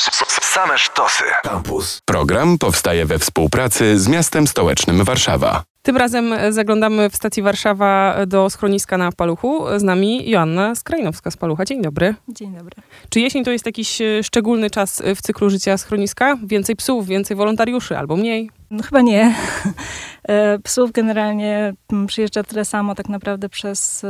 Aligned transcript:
Same 0.00 0.78
sztosy. 0.78 1.24
Campus. 1.42 2.00
Program 2.04 2.58
powstaje 2.58 3.06
we 3.06 3.18
współpracy 3.18 3.98
z 3.98 4.08
miastem 4.08 4.46
stołecznym 4.46 5.04
Warszawa. 5.04 5.62
Tym 5.82 5.96
razem 5.96 6.34
zaglądamy 6.50 7.10
w 7.10 7.16
stacji 7.16 7.42
Warszawa 7.42 8.16
do 8.26 8.50
schroniska 8.50 8.98
na 8.98 9.12
Paluchu. 9.12 9.64
Z 9.76 9.82
nami 9.82 10.30
Joanna 10.30 10.74
Skrajnowska 10.74 11.30
z 11.30 11.36
Palucha. 11.36 11.64
Dzień 11.64 11.82
dobry. 11.82 12.14
Dzień 12.28 12.54
dobry. 12.56 12.76
Czy 13.10 13.20
jesień 13.20 13.44
to 13.44 13.50
jest 13.50 13.66
jakiś 13.66 14.00
e, 14.00 14.22
szczególny 14.22 14.70
czas 14.70 15.02
w 15.16 15.22
cyklu 15.22 15.50
życia 15.50 15.78
schroniska? 15.78 16.36
Więcej 16.44 16.76
psów, 16.76 17.06
więcej 17.06 17.36
wolontariuszy 17.36 17.98
albo 17.98 18.16
mniej? 18.16 18.50
No 18.70 18.82
chyba 18.82 19.00
nie. 19.00 19.34
E, 20.28 20.58
psów 20.58 20.92
generalnie 20.92 21.74
mm, 21.92 22.06
przyjeżdża 22.06 22.42
tyle 22.42 22.64
samo 22.64 22.94
tak 22.94 23.08
naprawdę 23.08 23.48
przez 23.48 24.04
e, 24.04 24.08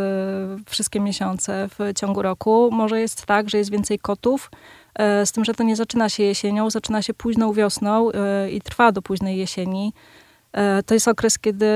wszystkie 0.68 1.00
miesiące 1.00 1.68
w 1.78 1.98
ciągu 1.98 2.22
roku. 2.22 2.70
Może 2.72 3.00
jest 3.00 3.26
tak, 3.26 3.50
że 3.50 3.58
jest 3.58 3.70
więcej 3.70 3.98
kotów, 3.98 4.50
z 4.98 5.32
tym, 5.32 5.44
że 5.44 5.54
to 5.54 5.62
nie 5.62 5.76
zaczyna 5.76 6.08
się 6.08 6.22
jesienią, 6.22 6.70
zaczyna 6.70 7.02
się 7.02 7.14
późną 7.14 7.52
wiosną 7.52 8.10
i 8.50 8.60
trwa 8.60 8.92
do 8.92 9.02
późnej 9.02 9.38
jesieni. 9.38 9.92
E, 10.52 10.82
to 10.82 10.94
jest 10.94 11.08
okres, 11.08 11.38
kiedy 11.38 11.66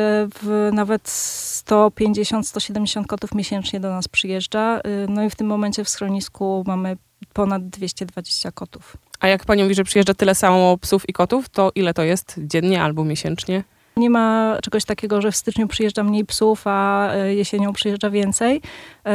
nawet 0.73 1.02
150-170 1.02 3.06
kotów 3.06 3.34
miesięcznie 3.34 3.80
do 3.80 3.91
nas 3.91 4.09
przyjeżdża. 4.09 4.79
E, 4.79 4.83
no 5.09 5.25
i 5.25 5.30
w 5.30 5.34
tym 5.34 5.47
momencie 5.47 5.84
w 5.84 5.89
schronisku 5.89 6.65
mamy 6.66 6.97
ponad 7.33 7.69
220 7.69 8.53
kotów. 8.53 8.97
A 9.20 9.28
jak 9.28 9.45
pani 9.45 9.62
mówi, 9.62 9.75
że 9.75 9.84
przyjeżdża 9.84 10.15
tyle 10.15 10.34
samo 10.34 10.78
psów 10.78 11.09
i 11.09 11.12
kotów, 11.12 11.48
to 11.48 11.73
ile 11.75 11.95
to 11.95 12.03
jest 12.03 12.34
dziennie 12.39 12.83
albo 12.83 13.05
miesięcznie? 13.05 13.65
Nie 13.97 14.11
ma 14.11 14.56
czegoś 14.62 14.84
takiego, 14.84 15.20
że 15.20 15.33
w 15.33 15.37
styczniu 15.37 15.69
przyjeżdża 15.69 16.03
mniej 16.03 16.25
psów, 16.25 16.62
a 16.65 17.11
e, 17.12 17.34
jesienią 17.34 17.73
przyjeżdża 17.73 18.11
więcej. 18.11 18.62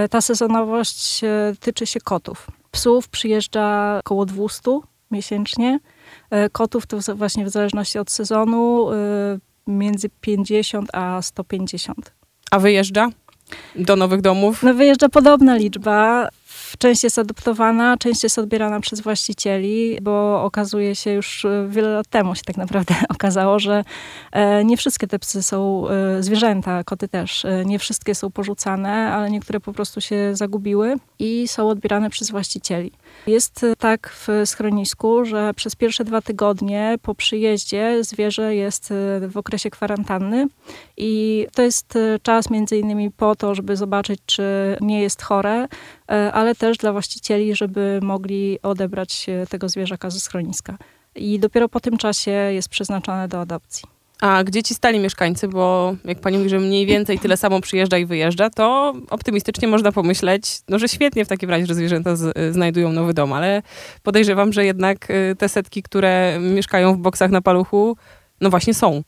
Ta 0.09 0.21
sezonowość 0.21 1.21
tyczy 1.59 1.85
się 1.85 1.99
kotów. 1.99 2.47
Psów 2.71 3.09
przyjeżdża 3.09 3.99
około 3.99 4.25
200 4.25 4.71
miesięcznie. 5.11 5.79
Kotów 6.51 6.85
to 6.87 6.97
właśnie 7.15 7.45
w 7.45 7.49
zależności 7.49 7.99
od 7.99 8.11
sezonu 8.11 8.87
między 9.67 10.09
50 10.21 10.89
a 10.93 11.21
150. 11.21 12.13
A 12.51 12.59
wyjeżdża 12.59 13.09
do 13.75 13.95
nowych 13.95 14.21
domów? 14.21 14.63
No 14.63 14.73
wyjeżdża 14.73 15.09
podobna 15.09 15.55
liczba. 15.55 16.27
Część 16.77 17.03
jest 17.03 17.19
adoptowana, 17.19 17.97
część 17.97 18.23
jest 18.23 18.39
odbierana 18.39 18.79
przez 18.79 19.01
właścicieli, 19.01 19.97
bo 20.01 20.43
okazuje 20.43 20.95
się 20.95 21.11
już 21.11 21.45
e, 21.45 21.67
wiele 21.69 21.89
lat 21.89 22.07
temu 22.07 22.35
się 22.35 22.41
tak 22.45 22.57
naprawdę 22.57 22.95
okazało, 23.15 23.59
że 23.59 23.83
e, 24.31 24.65
nie 24.65 24.77
wszystkie 24.77 25.07
te 25.07 25.19
psy 25.19 25.43
są 25.43 25.89
e, 25.89 26.23
zwierzęta, 26.23 26.83
koty 26.83 27.07
też, 27.07 27.45
nie 27.65 27.79
wszystkie 27.79 28.15
są 28.15 28.31
porzucane, 28.31 29.13
ale 29.13 29.31
niektóre 29.31 29.59
po 29.59 29.73
prostu 29.73 30.01
się 30.01 30.35
zagubiły 30.35 30.95
i 31.19 31.47
są 31.47 31.69
odbierane 31.69 32.09
przez 32.09 32.31
właścicieli. 32.31 32.91
Jest 33.27 33.65
tak 33.77 34.09
w 34.09 34.27
schronisku, 34.45 35.25
że 35.25 35.53
przez 35.53 35.75
pierwsze 35.75 36.03
dwa 36.03 36.21
tygodnie 36.21 36.95
po 37.01 37.15
przyjeździe 37.15 38.03
zwierzę 38.03 38.55
jest 38.55 38.93
w 39.27 39.37
okresie 39.37 39.69
kwarantanny 39.69 40.47
i 40.97 41.47
to 41.55 41.61
jest 41.61 41.93
czas 42.21 42.49
między 42.49 42.77
innymi 42.77 43.11
po 43.11 43.35
to, 43.35 43.55
żeby 43.55 43.75
zobaczyć, 43.75 44.19
czy 44.25 44.77
nie 44.81 45.01
jest 45.01 45.21
chore, 45.21 45.67
ale 46.33 46.55
też 46.55 46.77
dla 46.77 46.91
właścicieli, 46.91 47.55
żeby 47.55 47.99
mogli 48.03 48.59
odebrać 48.63 49.25
tego 49.49 49.69
zwierzaka 49.69 50.09
ze 50.09 50.19
schroniska. 50.19 50.77
I 51.15 51.39
dopiero 51.39 51.69
po 51.69 51.79
tym 51.79 51.97
czasie 51.97 52.31
jest 52.31 52.69
przeznaczone 52.69 53.27
do 53.27 53.41
adopcji. 53.41 53.83
A 54.21 54.43
gdzie 54.43 54.63
ci 54.63 54.73
stali 54.73 54.99
mieszkańcy? 54.99 55.47
Bo 55.47 55.95
jak 56.05 56.19
pani 56.19 56.37
mówi, 56.37 56.49
że 56.49 56.59
mniej 56.59 56.85
więcej 56.85 57.19
tyle 57.19 57.37
samo 57.37 57.61
przyjeżdża 57.61 57.97
i 57.97 58.05
wyjeżdża, 58.05 58.49
to 58.49 58.93
optymistycznie 59.09 59.67
można 59.67 59.91
pomyśleć, 59.91 60.61
no, 60.69 60.79
że 60.79 60.87
świetnie 60.87 61.25
w 61.25 61.27
takim 61.27 61.49
razie, 61.49 61.65
że 61.65 61.75
zwierzęta 61.75 62.15
z, 62.15 62.53
znajdują 62.53 62.91
nowy 62.91 63.13
dom, 63.13 63.33
ale 63.33 63.61
podejrzewam, 64.03 64.53
że 64.53 64.65
jednak 64.65 65.07
te 65.37 65.49
setki, 65.49 65.83
które 65.83 66.39
mieszkają 66.39 66.93
w 66.93 66.97
boksach 66.97 67.31
na 67.31 67.41
paluchu, 67.41 67.97
no 68.41 68.49
właśnie 68.49 68.73
są. 68.73 69.01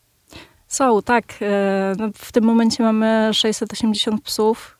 Są, 0.72 1.02
tak. 1.02 1.24
E, 1.42 1.92
no, 1.98 2.08
w 2.14 2.32
tym 2.32 2.44
momencie 2.44 2.82
mamy 2.82 3.30
680 3.32 4.22
psów, 4.22 4.78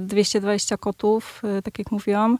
220 0.00 0.74
e, 0.74 0.78
kotów, 0.78 1.42
e, 1.44 1.62
tak 1.62 1.78
jak 1.78 1.92
mówiłam. 1.92 2.38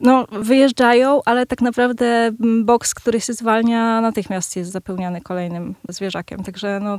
No, 0.00 0.26
wyjeżdżają, 0.32 1.20
ale 1.24 1.46
tak 1.46 1.60
naprawdę 1.60 2.30
boks, 2.64 2.94
który 2.94 3.20
się 3.20 3.32
zwalnia, 3.32 4.00
natychmiast 4.00 4.56
jest 4.56 4.72
zapełniany 4.72 5.20
kolejnym 5.20 5.74
zwierzakiem. 5.88 6.42
Także 6.44 6.80
no, 6.80 6.98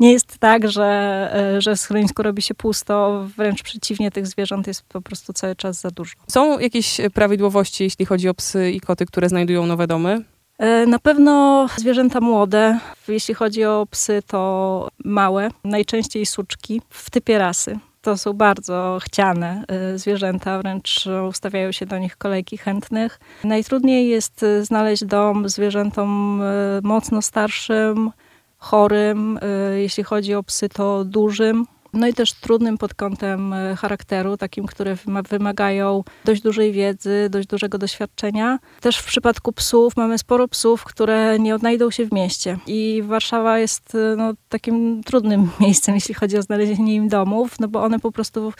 nie 0.00 0.12
jest 0.12 0.38
tak, 0.38 0.68
że, 0.70 1.56
że 1.58 1.76
w 1.76 1.80
schronisku 1.80 2.22
robi 2.22 2.42
się 2.42 2.54
pusto. 2.54 3.26
Wręcz 3.36 3.62
przeciwnie, 3.62 4.10
tych 4.10 4.26
zwierząt 4.26 4.66
jest 4.66 4.82
po 4.82 5.00
prostu 5.00 5.32
cały 5.32 5.56
czas 5.56 5.80
za 5.80 5.90
dużo. 5.90 6.14
Są 6.28 6.58
jakieś 6.58 7.00
prawidłowości, 7.14 7.84
jeśli 7.84 8.06
chodzi 8.06 8.28
o 8.28 8.34
psy 8.34 8.70
i 8.70 8.80
koty, 8.80 9.06
które 9.06 9.28
znajdują 9.28 9.66
nowe 9.66 9.86
domy? 9.86 10.24
E, 10.58 10.86
na 10.86 10.98
pewno 10.98 11.66
zwierzęta 11.76 12.20
młode, 12.20 12.78
jeśli 13.08 13.34
chodzi 13.34 13.64
o 13.64 13.86
psy, 13.90 14.22
to 14.26 14.88
małe, 15.04 15.48
najczęściej 15.64 16.26
suczki 16.26 16.82
w 16.90 17.10
typie 17.10 17.38
rasy. 17.38 17.78
To 18.02 18.16
są 18.16 18.32
bardzo 18.32 18.98
chciane 19.02 19.64
e, 19.68 19.98
zwierzęta, 19.98 20.58
wręcz 20.58 21.04
ustawiają 21.28 21.72
się 21.72 21.86
do 21.86 21.98
nich 21.98 22.16
kolejki 22.16 22.58
chętnych. 22.58 23.20
Najtrudniej 23.44 24.08
jest 24.08 24.44
znaleźć 24.62 25.04
dom 25.04 25.48
zwierzętom 25.48 26.40
e, 26.42 26.80
mocno 26.82 27.22
starszym, 27.22 28.10
chorym, 28.58 29.38
jeśli 29.76 30.04
chodzi 30.04 30.34
o 30.34 30.42
psy, 30.42 30.68
to 30.68 31.04
dużym, 31.04 31.66
no 31.94 32.06
i 32.06 32.14
też 32.14 32.32
trudnym 32.32 32.78
pod 32.78 32.94
kątem 32.94 33.52
e, 33.52 33.76
charakteru, 33.76 34.36
takim, 34.36 34.66
które 34.66 34.96
wymagają 35.30 36.04
dość 36.24 36.42
dużej 36.42 36.72
wiedzy, 36.72 37.28
dość 37.30 37.48
dużego 37.48 37.78
doświadczenia. 37.78 38.58
Też 38.80 38.98
w 38.98 39.06
przypadku 39.06 39.52
psów 39.52 39.96
mamy 39.96 40.18
sporo 40.18 40.48
psów, 40.48 40.84
które 40.84 41.38
nie 41.38 41.54
odnajdą 41.54 41.90
się 41.90 42.06
w 42.06 42.12
mieście. 42.12 42.58
I 42.66 43.02
Warszawa 43.06 43.58
jest 43.58 43.94
e, 43.94 44.16
no, 44.16 44.32
takim 44.48 45.02
trudnym 45.04 45.50
miejscem, 45.60 45.94
jeśli 45.94 46.14
chodzi 46.14 46.38
o 46.38 46.42
znalezienie 46.42 46.94
im 46.94 47.08
domów, 47.08 47.60
no 47.60 47.68
bo 47.68 47.82
one 47.82 48.00
po 48.00 48.12
prostu 48.12 48.52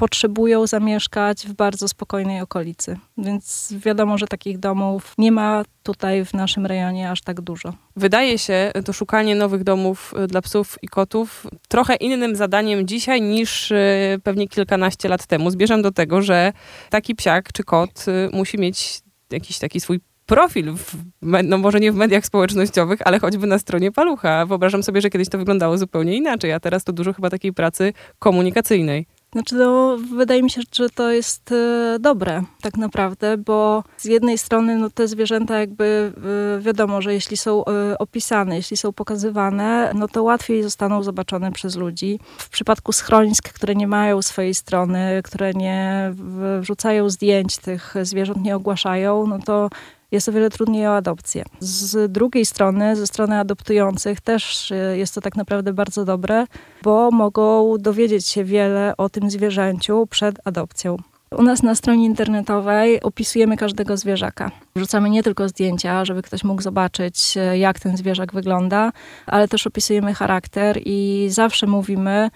potrzebują 0.00 0.66
zamieszkać 0.66 1.46
w 1.46 1.52
bardzo 1.52 1.88
spokojnej 1.88 2.40
okolicy. 2.40 2.98
Więc 3.18 3.74
wiadomo, 3.84 4.18
że 4.18 4.26
takich 4.26 4.58
domów 4.58 5.14
nie 5.18 5.32
ma 5.32 5.62
tutaj 5.82 6.24
w 6.24 6.34
naszym 6.34 6.66
rejonie 6.66 7.10
aż 7.10 7.22
tak 7.22 7.40
dużo. 7.40 7.72
Wydaje 7.96 8.38
się 8.38 8.72
to 8.84 8.92
szukanie 8.92 9.34
nowych 9.34 9.64
domów 9.64 10.14
y, 10.24 10.26
dla 10.26 10.42
psów 10.42 10.78
i 10.82 10.88
kotów 10.88 11.46
trochę 11.68 11.94
innym 11.94 12.36
zadaniem 12.36 12.86
dzisiaj 12.86 13.22
niż 13.22 13.70
y, 13.70 14.20
pewnie 14.22 14.48
kilkanaście 14.48 15.08
lat 15.08 15.26
temu. 15.26 15.50
Zbierzam 15.50 15.82
do 15.82 15.92
tego, 15.92 16.22
że 16.22 16.52
taki 16.90 17.14
psiak 17.14 17.52
czy 17.52 17.64
kot 17.64 18.04
y, 18.08 18.36
musi 18.36 18.58
mieć 18.58 19.00
jakiś 19.30 19.58
taki 19.58 19.80
swój 19.80 20.00
profil, 20.26 20.72
w, 20.72 20.94
no 21.22 21.58
może 21.58 21.80
nie 21.80 21.92
w 21.92 21.94
mediach 21.94 22.26
społecznościowych, 22.26 23.00
ale 23.04 23.18
choćby 23.20 23.46
na 23.46 23.58
stronie 23.58 23.92
Palucha. 23.92 24.46
Wyobrażam 24.46 24.82
sobie, 24.82 25.00
że 25.00 25.10
kiedyś 25.10 25.28
to 25.28 25.38
wyglądało 25.38 25.78
zupełnie 25.78 26.16
inaczej, 26.16 26.52
a 26.52 26.60
teraz 26.60 26.84
to 26.84 26.92
dużo 26.92 27.12
chyba 27.12 27.30
takiej 27.30 27.52
pracy 27.52 27.92
komunikacyjnej. 28.18 29.06
Znaczy, 29.32 29.54
no, 29.54 29.96
wydaje 30.16 30.42
mi 30.42 30.50
się, 30.50 30.60
że 30.72 30.90
to 30.90 31.10
jest 31.10 31.52
e, 31.52 31.98
dobre 32.00 32.42
tak 32.62 32.76
naprawdę, 32.76 33.36
bo 33.36 33.84
z 33.96 34.04
jednej 34.04 34.38
strony 34.38 34.78
no, 34.78 34.90
te 34.90 35.08
zwierzęta 35.08 35.58
jakby 35.58 36.12
e, 36.58 36.60
wiadomo, 36.60 37.02
że 37.02 37.14
jeśli 37.14 37.36
są 37.36 37.64
e, 37.64 37.98
opisane, 37.98 38.56
jeśli 38.56 38.76
są 38.76 38.92
pokazywane, 38.92 39.92
no 39.94 40.08
to 40.08 40.22
łatwiej 40.22 40.62
zostaną 40.62 41.02
zobaczone 41.02 41.52
przez 41.52 41.76
ludzi. 41.76 42.20
W 42.38 42.48
przypadku 42.48 42.92
schronisk, 42.92 43.52
które 43.52 43.74
nie 43.74 43.86
mają 43.86 44.22
swojej 44.22 44.54
strony, 44.54 45.20
które 45.24 45.52
nie 45.54 46.12
wrzucają 46.60 47.10
zdjęć 47.10 47.58
tych 47.58 47.94
zwierząt, 48.02 48.42
nie 48.42 48.56
ogłaszają, 48.56 49.26
no 49.26 49.38
to 49.38 49.70
jest 50.12 50.28
o 50.28 50.32
wiele 50.32 50.50
trudniej 50.50 50.86
o 50.86 50.96
adopcję. 50.96 51.44
Z 51.60 52.12
drugiej 52.12 52.46
strony, 52.46 52.96
ze 52.96 53.06
strony 53.06 53.38
adoptujących 53.38 54.20
też 54.20 54.72
e, 54.72 54.98
jest 54.98 55.14
to 55.14 55.20
tak 55.20 55.36
naprawdę 55.36 55.72
bardzo 55.72 56.04
dobre, 56.04 56.46
bo 56.82 57.10
mogą 57.10 57.78
dowiedzieć 57.78 58.28
się 58.28 58.44
wiele 58.44 58.94
o 58.96 59.08
tym 59.08 59.30
zwierzęciu 59.30 60.06
przed 60.06 60.36
adopcją. 60.44 60.96
U 61.36 61.42
nas 61.42 61.62
na 61.62 61.74
stronie 61.74 62.04
internetowej 62.04 63.02
opisujemy 63.02 63.56
każdego 63.56 63.96
zwierzaka. 63.96 64.50
Wrzucamy 64.76 65.10
nie 65.10 65.22
tylko 65.22 65.48
zdjęcia, 65.48 66.04
żeby 66.04 66.22
ktoś 66.22 66.44
mógł 66.44 66.62
zobaczyć, 66.62 67.36
e, 67.36 67.58
jak 67.58 67.80
ten 67.80 67.96
zwierzak 67.96 68.32
wygląda, 68.32 68.92
ale 69.26 69.48
też 69.48 69.66
opisujemy 69.66 70.14
charakter 70.14 70.80
i 70.84 71.28
zawsze 71.30 71.66
mówimy, 71.66 72.30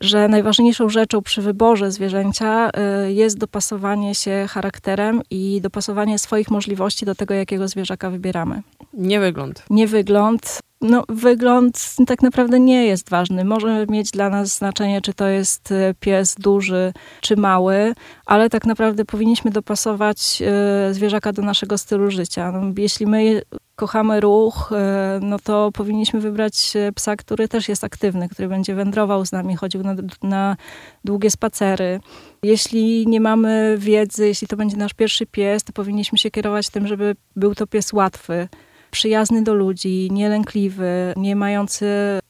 że 0.00 0.28
najważniejszą 0.28 0.88
rzeczą 0.88 1.22
przy 1.22 1.42
wyborze 1.42 1.90
zwierzęcia 1.90 2.70
y, 3.06 3.12
jest 3.12 3.38
dopasowanie 3.38 4.14
się 4.14 4.46
charakterem 4.48 5.20
i 5.30 5.60
dopasowanie 5.60 6.18
swoich 6.18 6.50
możliwości 6.50 7.06
do 7.06 7.14
tego, 7.14 7.34
jakiego 7.34 7.68
zwierzaka 7.68 8.10
wybieramy. 8.10 8.62
Nie 8.94 9.20
wygląd. 9.20 9.64
Nie 9.70 9.86
wygląd. 9.86 10.60
No, 10.80 11.04
wygląd 11.08 11.94
tak 12.06 12.22
naprawdę 12.22 12.60
nie 12.60 12.86
jest 12.86 13.10
ważny. 13.10 13.44
Może 13.44 13.86
mieć 13.88 14.10
dla 14.10 14.30
nas 14.30 14.56
znaczenie, 14.56 15.00
czy 15.00 15.14
to 15.14 15.26
jest 15.28 15.72
e, 15.72 15.94
pies 16.00 16.34
duży, 16.38 16.92
czy 17.20 17.36
mały, 17.36 17.94
ale 18.26 18.50
tak 18.50 18.66
naprawdę 18.66 19.04
powinniśmy 19.04 19.50
dopasować 19.50 20.42
e, 20.42 20.94
zwierzaka 20.94 21.32
do 21.32 21.42
naszego 21.42 21.78
stylu 21.78 22.10
życia. 22.10 22.52
No, 22.52 22.72
jeśli 22.78 23.06
my 23.06 23.42
kochamy 23.76 24.20
ruch, 24.20 24.72
e, 24.72 25.20
no 25.22 25.38
to 25.38 25.70
powinniśmy 25.72 26.20
wybrać 26.20 26.72
psa, 26.94 27.16
który 27.16 27.48
też 27.48 27.68
jest 27.68 27.84
aktywny, 27.84 28.28
który 28.28 28.48
będzie 28.48 28.74
wędrował 28.74 29.26
z 29.26 29.32
nami, 29.32 29.56
chodził 29.56 29.82
na, 29.82 29.94
na 30.22 30.56
długie 31.04 31.30
spacery. 31.30 32.00
Jeśli 32.42 33.06
nie 33.06 33.20
mamy 33.20 33.76
wiedzy, 33.78 34.26
jeśli 34.26 34.48
to 34.48 34.56
będzie 34.56 34.76
nasz 34.76 34.94
pierwszy 34.94 35.26
pies, 35.26 35.64
to 35.64 35.72
powinniśmy 35.72 36.18
się 36.18 36.30
kierować 36.30 36.68
tym, 36.70 36.86
żeby 36.86 37.16
był 37.36 37.54
to 37.54 37.66
pies 37.66 37.92
łatwy 37.92 38.48
przyjazny 38.90 39.42
do 39.42 39.54
ludzi, 39.54 40.08
nielękliwy, 40.12 41.12
nie 41.16 41.36
mający 41.36 41.86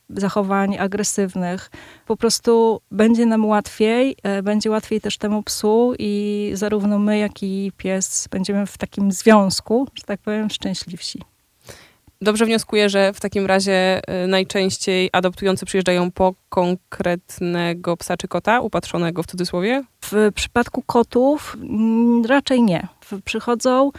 zachowań 0.09 0.79
agresywnych. 0.79 1.71
Po 2.07 2.17
prostu 2.17 2.81
będzie 2.91 3.27
nam 3.27 3.45
łatwiej, 3.45 4.17
e, 4.23 4.43
będzie 4.43 4.71
łatwiej 4.71 5.01
też 5.01 5.19
temu 5.19 5.43
psu 5.43 5.95
i 5.99 6.51
zarówno 6.55 6.99
my, 6.99 7.19
jak 7.19 7.43
i 7.43 7.73
pies 7.77 8.29
będziemy 8.31 8.67
w 8.67 8.79
takim 8.79 9.13
związku, 9.13 9.89
że 9.95 10.03
tak 10.03 10.21
powiem, 10.21 10.51
szczęśliwsi. 10.51 11.21
Dobrze 12.23 12.47
wnioskuję, 12.47 12.89
że 12.89 13.13
w 13.13 13.21
takim 13.21 13.47
razie 13.47 14.01
e, 14.07 14.27
najczęściej 14.27 15.11
adoptujący 15.13 15.67
przyjeżdżają 15.67 16.11
po 16.11 16.35
konkretnego 16.49 17.97
psa 17.97 18.17
czy 18.17 18.29
kota, 18.29 18.61
upatrzonego 18.61 19.23
w 19.23 19.27
cudzysłowie? 19.27 19.85
W 20.01 20.33
przypadku 20.35 20.83
kotów 20.83 21.57
mm, 21.63 22.25
raczej 22.25 22.63
nie. 22.63 22.89
Przychodzą, 23.25 23.91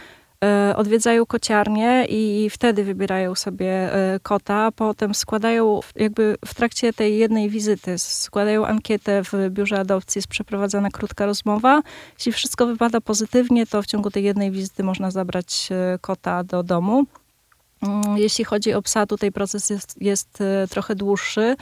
odwiedzają 0.76 1.26
kociarnię 1.26 2.06
i 2.08 2.50
wtedy 2.50 2.84
wybierają 2.84 3.34
sobie 3.34 3.94
e, 3.94 4.20
kota. 4.22 4.72
Potem 4.76 5.14
składają, 5.14 5.80
jakby 5.96 6.36
w 6.46 6.54
trakcie 6.54 6.92
tej 6.92 7.18
jednej 7.18 7.50
wizyty, 7.50 7.98
składają 7.98 8.66
ankietę 8.66 9.22
w 9.24 9.32
biurze 9.50 9.80
adopcji, 9.80 10.18
jest 10.18 10.28
przeprowadzana 10.28 10.90
krótka 10.90 11.26
rozmowa. 11.26 11.82
Jeśli 12.18 12.32
wszystko 12.32 12.66
wypada 12.66 13.00
pozytywnie, 13.00 13.66
to 13.66 13.82
w 13.82 13.86
ciągu 13.86 14.10
tej 14.10 14.24
jednej 14.24 14.50
wizyty 14.50 14.82
można 14.82 15.10
zabrać 15.10 15.68
e, 15.70 15.98
kota 15.98 16.44
do 16.44 16.62
domu. 16.62 17.04
Mm, 17.82 18.18
jeśli 18.18 18.44
chodzi 18.44 18.74
o 18.74 18.82
psa, 18.82 19.06
tutaj 19.06 19.32
proces 19.32 19.70
jest, 19.70 20.02
jest 20.02 20.38
trochę 20.70 20.94
dłuższy 20.94 21.56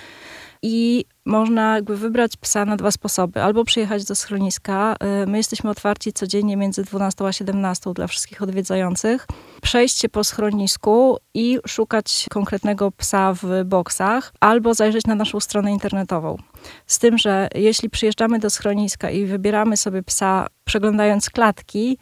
i 0.62 1.04
można 1.26 1.74
jakby 1.74 1.96
wybrać 1.96 2.36
psa 2.36 2.64
na 2.64 2.76
dwa 2.76 2.90
sposoby. 2.90 3.42
Albo 3.42 3.64
przyjechać 3.64 4.04
do 4.04 4.14
schroniska. 4.14 4.96
Y, 5.22 5.26
my 5.26 5.36
jesteśmy 5.36 5.70
otwarci 5.70 6.12
codziennie 6.12 6.56
między 6.56 6.82
12 6.82 7.26
a 7.26 7.32
17 7.32 7.92
dla 7.94 8.06
wszystkich 8.06 8.42
odwiedzających. 8.42 9.26
Przejść 9.62 9.98
się 9.98 10.08
po 10.08 10.24
schronisku 10.24 11.18
i 11.34 11.58
szukać 11.66 12.26
konkretnego 12.30 12.90
psa 12.90 13.34
w 13.42 13.64
boksach, 13.64 14.32
albo 14.40 14.74
zajrzeć 14.74 15.06
na 15.06 15.14
naszą 15.14 15.40
stronę 15.40 15.72
internetową. 15.72 16.36
Z 16.86 16.98
tym, 16.98 17.18
że 17.18 17.48
jeśli 17.54 17.90
przyjeżdżamy 17.90 18.38
do 18.38 18.50
schroniska 18.50 19.10
i 19.10 19.26
wybieramy 19.26 19.76
sobie 19.76 20.02
psa 20.02 20.46
przeglądając 20.64 21.30
klatki, 21.30 21.98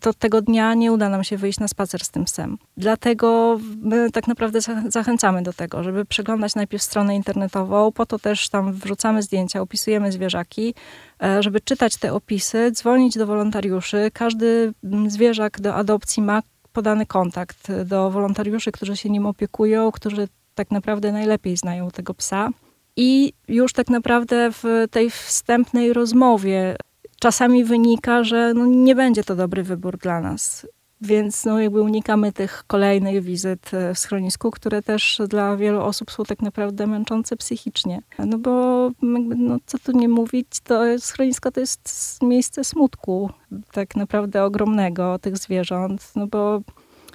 to 0.00 0.14
tego 0.14 0.42
dnia 0.42 0.74
nie 0.74 0.92
uda 0.92 1.08
nam 1.08 1.24
się 1.24 1.36
wyjść 1.36 1.60
na 1.60 1.68
spacer 1.68 2.04
z 2.04 2.10
tym 2.10 2.24
psem. 2.24 2.58
Dlatego 2.76 3.58
my 3.82 4.10
tak 4.10 4.28
naprawdę 4.28 4.58
zachęcamy 4.88 5.42
do 5.42 5.52
tego, 5.52 5.82
żeby 5.82 6.04
przeglądać 6.04 6.54
najpierw 6.54 6.82
stronę 6.82 7.16
internetową, 7.16 7.92
po 7.92 8.06
to 8.06 8.18
też 8.18 8.48
tam 8.48 8.72
wrzucamy 8.72 9.22
zdjęcia, 9.22 9.60
opisujemy 9.60 10.12
zwierzaki, 10.12 10.74
e, 11.22 11.42
żeby 11.42 11.60
czytać 11.60 11.96
te 11.96 12.12
opisy, 12.12 12.70
dzwonić 12.72 13.18
do 13.18 13.26
wolontariuszy. 13.26 14.10
Każdy 14.12 14.72
zwierzak 15.06 15.60
do 15.60 15.74
adopcji 15.74 16.22
ma 16.22 16.42
podany 16.72 17.06
kontakt 17.06 17.72
do 17.84 18.10
wolontariuszy, 18.10 18.72
którzy 18.72 18.96
się 18.96 19.10
nim 19.10 19.26
opiekują, 19.26 19.92
którzy 19.92 20.28
tak 20.54 20.70
naprawdę 20.70 21.12
najlepiej 21.12 21.56
znają 21.56 21.90
tego 21.90 22.14
psa. 22.14 22.50
I 22.96 23.32
już 23.48 23.72
tak 23.72 23.90
naprawdę 23.90 24.50
w 24.52 24.64
tej 24.90 25.10
wstępnej 25.10 25.92
rozmowie 25.92 26.76
czasami 27.24 27.64
wynika, 27.64 28.24
że 28.24 28.54
no 28.54 28.66
nie 28.66 28.94
będzie 28.94 29.24
to 29.24 29.36
dobry 29.36 29.62
wybór 29.62 29.98
dla 29.98 30.20
nas. 30.20 30.66
Więc 31.00 31.44
no 31.44 31.60
jakby 31.60 31.82
unikamy 31.82 32.32
tych 32.32 32.64
kolejnych 32.66 33.22
wizyt 33.22 33.74
e, 33.74 33.94
w 33.94 33.98
schronisku, 33.98 34.50
które 34.50 34.82
też 34.82 35.20
dla 35.28 35.56
wielu 35.56 35.80
osób 35.80 36.10
są 36.10 36.24
tak 36.24 36.42
naprawdę 36.42 36.86
męczące 36.86 37.36
psychicznie. 37.36 38.02
No 38.18 38.38
bo 38.38 38.90
no, 39.36 39.56
co 39.66 39.78
tu 39.78 39.92
nie 39.92 40.08
mówić, 40.08 40.46
to 40.64 40.98
schronisko 40.98 41.50
to 41.50 41.60
jest 41.60 41.88
miejsce 42.22 42.64
smutku 42.64 43.30
tak 43.72 43.96
naprawdę 43.96 44.44
ogromnego 44.44 45.18
tych 45.18 45.36
zwierząt. 45.36 46.12
No 46.16 46.26
bo 46.26 46.60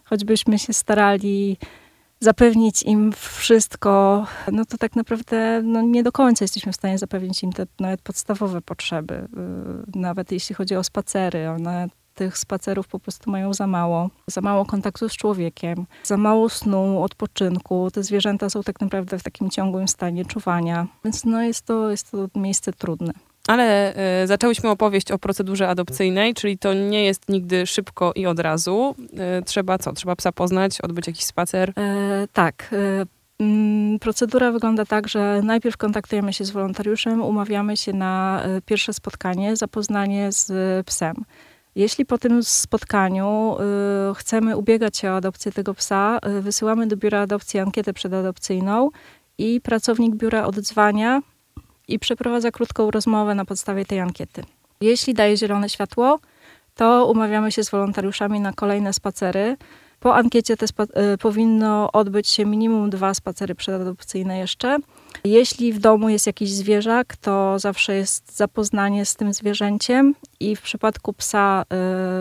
choćbyśmy 0.06 0.60
się 0.60 0.74
starali 0.74 1.58
zapewnić 2.20 2.84
im 2.84 3.12
wszystko, 3.12 4.26
no 4.52 4.66
to 4.66 4.78
tak 4.78 4.96
naprawdę 4.96 5.62
no 5.64 5.82
nie 5.82 6.04
do 6.04 6.12
końca 6.12 6.44
jesteśmy 6.44 6.72
w 6.72 6.76
stanie 6.76 6.98
zapewnić 6.98 7.44
im 7.44 7.54
te 7.54 7.66
nawet 7.80 8.02
podstawowe 8.02 8.62
potrzeby. 8.62 9.14
Y, 9.96 10.00
nawet 10.00 10.32
jeśli 10.32 10.56
chodzi 10.56 10.76
o 10.76 10.84
spacery, 10.84 11.50
one 11.50 11.88
tych 12.20 12.38
spacerów 12.38 12.88
po 12.88 13.00
prostu 13.00 13.32
mają 13.32 13.54
za 13.54 13.68
mało. 13.68 14.10
Za 14.28 14.42
mało 14.42 14.66
kontaktu 14.66 15.10
z 15.10 15.14
człowiekiem, 15.14 15.86
za 16.04 16.18
mało 16.18 16.50
snu, 16.50 17.04
odpoczynku. 17.04 17.92
Te 17.94 18.04
zwierzęta 18.04 18.50
są 18.50 18.64
tak 18.64 18.82
naprawdę 18.82 19.20
w 19.20 19.24
takim 19.24 19.50
ciągłym 19.50 19.88
stanie 19.88 20.26
czuwania. 20.26 20.88
Więc 21.04 21.26
no 21.26 21.42
jest 21.42 21.66
to, 21.66 21.92
jest 21.92 22.12
to 22.12 22.28
miejsce 22.36 22.74
trudne. 22.74 23.14
Ale 23.50 23.94
y, 24.24 24.28
zaczęłyśmy 24.28 24.70
opowieść 24.70 25.12
o 25.12 25.20
procedurze 25.20 25.70
adopcyjnej, 25.70 26.34
czyli 26.34 26.58
to 26.58 26.74
nie 26.74 27.06
jest 27.06 27.30
nigdy 27.30 27.66
szybko 27.66 28.12
i 28.16 28.26
od 28.26 28.40
razu. 28.40 28.96
Y, 29.40 29.44
trzeba 29.44 29.78
co? 29.78 29.94
Trzeba 29.94 30.16
psa 30.16 30.32
poznać, 30.32 30.82
odbyć 30.82 31.08
jakiś 31.08 31.26
spacer? 31.26 31.74
E, 31.78 32.28
tak. 32.34 32.70
E, 32.74 34.00
procedura 34.00 34.52
wygląda 34.52 34.86
tak, 34.86 35.08
że 35.08 35.42
najpierw 35.44 35.78
kontaktujemy 35.78 36.34
się 36.34 36.46
z 36.46 36.52
wolontariuszem, 36.52 37.22
umawiamy 37.22 37.78
się 37.78 37.94
na 37.94 38.44
pierwsze 38.66 38.94
spotkanie, 38.94 39.56
zapoznanie 39.56 40.32
z 40.32 40.52
psem. 40.88 41.16
Jeśli 41.76 42.06
po 42.06 42.18
tym 42.18 42.44
spotkaniu 42.44 43.56
y, 44.12 44.16
chcemy 44.16 44.58
ubiegać 44.58 44.98
się 44.98 45.12
o 45.12 45.16
adopcję 45.16 45.52
tego 45.52 45.74
psa, 45.74 46.20
y, 46.28 46.42
wysyłamy 46.42 46.88
do 46.88 46.98
biura 46.98 47.22
adopcji 47.22 47.60
ankietę 47.60 47.94
przedadopcyjną 47.94 48.90
i 49.38 49.62
pracownik 49.62 50.16
biura 50.16 50.46
odzwania 50.46 51.22
i 51.94 52.00
przeprowadza 52.00 52.52
krótką 52.52 52.92
rozmowę 52.92 53.36
na 53.36 53.46
podstawie 53.46 53.86
tej 53.86 54.00
ankiety. 54.00 54.44
Jeśli 54.82 55.14
daje 55.14 55.38
zielone 55.38 55.70
światło, 55.70 56.20
to 56.76 57.06
umawiamy 57.06 57.52
się 57.52 57.64
z 57.64 57.70
wolontariuszami 57.70 58.40
na 58.40 58.54
kolejne 58.54 58.94
spacery. 58.94 59.58
Po 60.00 60.16
ankiecie 60.16 60.58
te 60.58 60.66
y, 60.66 61.18
powinno 61.18 61.92
odbyć 61.92 62.28
się 62.28 62.46
minimum 62.46 62.90
dwa 62.90 63.14
spacery 63.14 63.56
przedadopcyjne 63.56 64.38
jeszcze. 64.38 64.78
Jeśli 65.24 65.74
w 65.74 65.80
domu 65.80 66.10
jest 66.10 66.28
jakiś 66.28 66.52
zwierzak, 66.52 67.18
to 67.18 67.60
zawsze 67.60 67.96
jest 67.96 68.36
zapoznanie 68.36 69.06
z 69.06 69.16
tym 69.16 69.34
zwierzęciem 69.34 70.16
i 70.40 70.56
w 70.56 70.62
przypadku 70.62 71.14
psa 71.14 71.64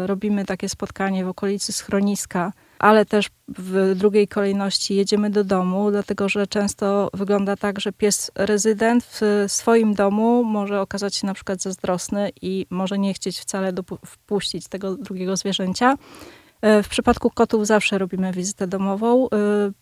y, 0.05 0.07
robimy 0.07 0.45
takie 0.45 0.69
spotkanie 0.69 1.25
w 1.25 1.29
okolicy 1.29 1.73
schroniska 1.73 2.53
ale 2.79 3.07
też 3.07 3.31
w 3.49 3.95
drugiej 3.97 4.29
kolejności 4.29 4.95
jedziemy 4.95 5.31
do 5.31 5.45
domu, 5.45 5.91
dlatego 5.91 6.29
że 6.29 6.47
często 6.47 7.11
wygląda 7.15 7.57
tak, 7.57 7.81
że 7.81 7.93
pies 7.93 8.31
rezydent 8.35 9.05
w 9.05 9.45
swoim 9.47 9.95
domu 9.95 10.45
może 10.45 10.81
okazać 10.81 11.15
się 11.15 11.27
na 11.27 11.35
przykład 11.35 11.63
zazdrosny 11.63 12.31
i 12.43 12.67
może 12.71 12.99
nie 12.99 13.15
chcieć 13.15 13.39
wcale 13.39 13.73
wpuścić 14.07 14.69
tego 14.69 14.97
drugiego 14.97 15.37
zwierzęcia. 15.37 15.97
E, 16.61 16.83
w 16.83 16.89
przypadku 16.89 17.31
kotów 17.31 17.67
zawsze 17.67 17.99
robimy 17.99 18.33
wizytę 18.33 18.67
domową. 18.67 19.27
E, 19.27 19.29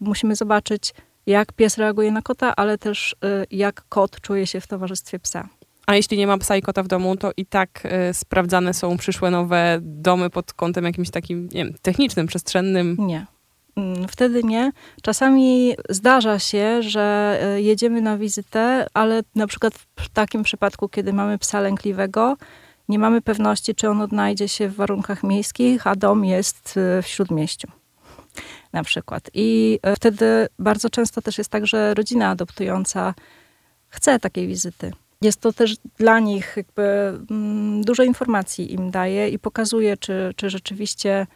musimy 0.01 0.37
zobaczyć, 0.37 0.95
jak 1.27 1.53
pies 1.53 1.79
reaguje 1.79 2.13
na 2.13 2.23
kota, 2.23 2.57
ale 2.57 2.79
też 2.79 3.17
e, 3.25 3.47
jak 3.51 3.85
kot 3.89 4.21
czuje 4.21 4.47
się 4.47 4.61
w 4.61 4.67
towarzystwie 4.67 5.19
psa. 5.19 5.49
A 5.87 5.95
jeśli 5.95 6.19
nie 6.19 6.27
ma 6.27 6.39
psa 6.39 6.57
i 6.57 6.63
kota 6.63 6.83
w 6.83 6.89
domu, 6.89 7.17
to 7.17 7.31
i 7.37 7.47
tak 7.47 7.83
y, 8.11 8.15
sprawdzane 8.15 8.75
są 8.75 8.97
przyszłe 8.97 9.31
nowe 9.31 9.79
domy 9.83 10.31
pod 10.31 10.53
kątem 10.53 10.85
jakimś 10.85 11.11
takim, 11.11 11.49
nie 11.53 11.65
wiem, 11.65 11.75
technicznym, 11.83 12.27
przestrzennym? 12.27 12.97
Nie. 12.99 13.27
Mm, 13.77 14.09
wtedy 14.09 14.45
nie. 14.45 14.73
Czasami 15.03 15.75
zdarza 15.89 16.39
się, 16.39 16.83
że 16.83 17.39
y, 17.57 17.63
jedziemy 17.63 18.01
na 18.01 18.19
wizytę, 18.19 18.87
ale 18.95 19.23
na 19.35 19.47
przykład 19.47 19.75
w 19.97 20.09
takim 20.09 20.43
przypadku, 20.43 20.89
kiedy 20.89 21.13
mamy 21.13 21.39
psa 21.39 21.61
lękliwego, 21.61 22.37
nie 22.89 22.99
mamy 22.99 23.23
pewności, 23.23 23.75
czy 23.75 23.89
on 23.91 24.01
odnajdzie 24.01 24.49
się 24.49 24.69
w 24.69 24.77
warunkach 24.77 25.23
miejskich, 25.23 25.87
a 25.87 25.97
dom 25.97 26.25
jest 26.25 26.77
y, 26.77 27.03
w 27.03 27.07
śródmieściu 27.07 27.69
na 28.73 28.85
przykład. 28.85 29.31
I 29.35 29.79
wtedy 29.97 30.47
bardzo 30.59 30.91
często 30.91 31.23
też 31.23 31.39
jest 31.39 31.51
tak, 31.51 31.67
że 31.67 31.95
rodzina 31.95 32.29
adoptująca 32.31 33.15
chce 33.89 34.19
takiej 34.19 34.47
wizyty 34.47 34.93
jest 35.23 35.41
to 35.41 35.53
też 35.53 35.77
dla 35.99 36.21
nich 36.21 36.55
jakby 36.57 36.83
mm, 37.31 37.83
dużo 37.83 38.03
informacji 38.03 38.73
im 38.73 38.91
daje 38.91 39.29
i 39.29 39.39
pokazuje, 39.39 39.97
czy, 39.97 40.33
czy 40.37 40.51
rzeczywiście 40.51 41.27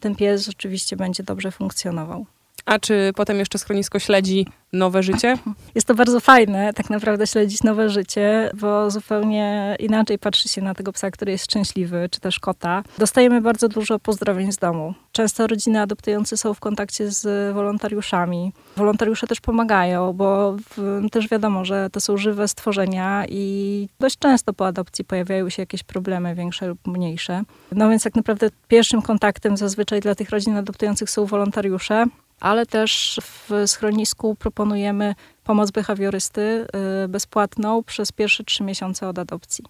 ten 0.00 0.14
pies 0.14 0.46
rzeczywiście 0.46 0.96
będzie 0.96 1.22
dobrze 1.22 1.50
funkcjonował. 1.50 2.26
A 2.66 2.78
czy 2.78 3.12
potem 3.16 3.38
jeszcze 3.38 3.58
schronisko 3.58 3.98
śledzi 3.98 4.46
nowe 4.72 5.02
życie? 5.02 5.38
Jest 5.74 5.86
to 5.86 5.94
bardzo 5.94 6.20
fajne, 6.20 6.72
tak 6.72 6.90
naprawdę 6.90 7.26
śledzić 7.26 7.62
nowe 7.62 7.88
życie, 7.88 8.50
bo 8.54 8.90
zupełnie 8.90 9.76
inaczej 9.78 10.18
patrzy 10.18 10.48
się 10.48 10.62
na 10.62 10.74
tego 10.74 10.92
psa, 10.92 11.10
który 11.10 11.32
jest 11.32 11.44
szczęśliwy, 11.44 12.08
czy 12.10 12.20
też 12.20 12.40
kota. 12.40 12.82
Dostajemy 12.98 13.40
bardzo 13.40 13.68
dużo 13.68 13.98
pozdrowień 13.98 14.52
z 14.52 14.58
domu. 14.58 14.94
Często 15.12 15.46
rodziny 15.46 15.80
adoptujące 15.80 16.36
są 16.36 16.54
w 16.54 16.60
kontakcie 16.60 17.10
z 17.10 17.54
wolontariuszami. 17.54 18.52
Wolontariusze 18.76 19.26
też 19.26 19.40
pomagają, 19.40 20.12
bo 20.12 20.56
w, 20.76 21.00
też 21.12 21.28
wiadomo, 21.28 21.64
że 21.64 21.90
to 21.92 22.00
są 22.00 22.16
żywe 22.16 22.48
stworzenia 22.48 23.24
i 23.28 23.88
dość 24.00 24.18
często 24.18 24.52
po 24.52 24.66
adopcji 24.66 25.04
pojawiają 25.04 25.48
się 25.48 25.62
jakieś 25.62 25.82
problemy 25.82 26.34
większe 26.34 26.66
lub 26.66 26.86
mniejsze. 26.86 27.42
No 27.72 27.90
więc 27.90 28.02
tak 28.02 28.14
naprawdę 28.14 28.50
pierwszym 28.68 29.02
kontaktem 29.02 29.56
zazwyczaj 29.56 30.00
dla 30.00 30.14
tych 30.14 30.30
rodzin 30.30 30.56
adoptujących 30.56 31.10
są 31.10 31.26
wolontariusze 31.26 32.06
ale 32.40 32.66
też 32.66 33.20
w 33.22 33.62
schronisku 33.66 34.34
proponujemy 34.34 35.14
pomoc 35.44 35.70
behawiorysty 35.70 36.66
y, 37.04 37.08
bezpłatną 37.08 37.82
przez 37.82 38.12
pierwsze 38.12 38.44
trzy 38.44 38.62
miesiące 38.62 39.08
od 39.08 39.18
adopcji. 39.18 39.64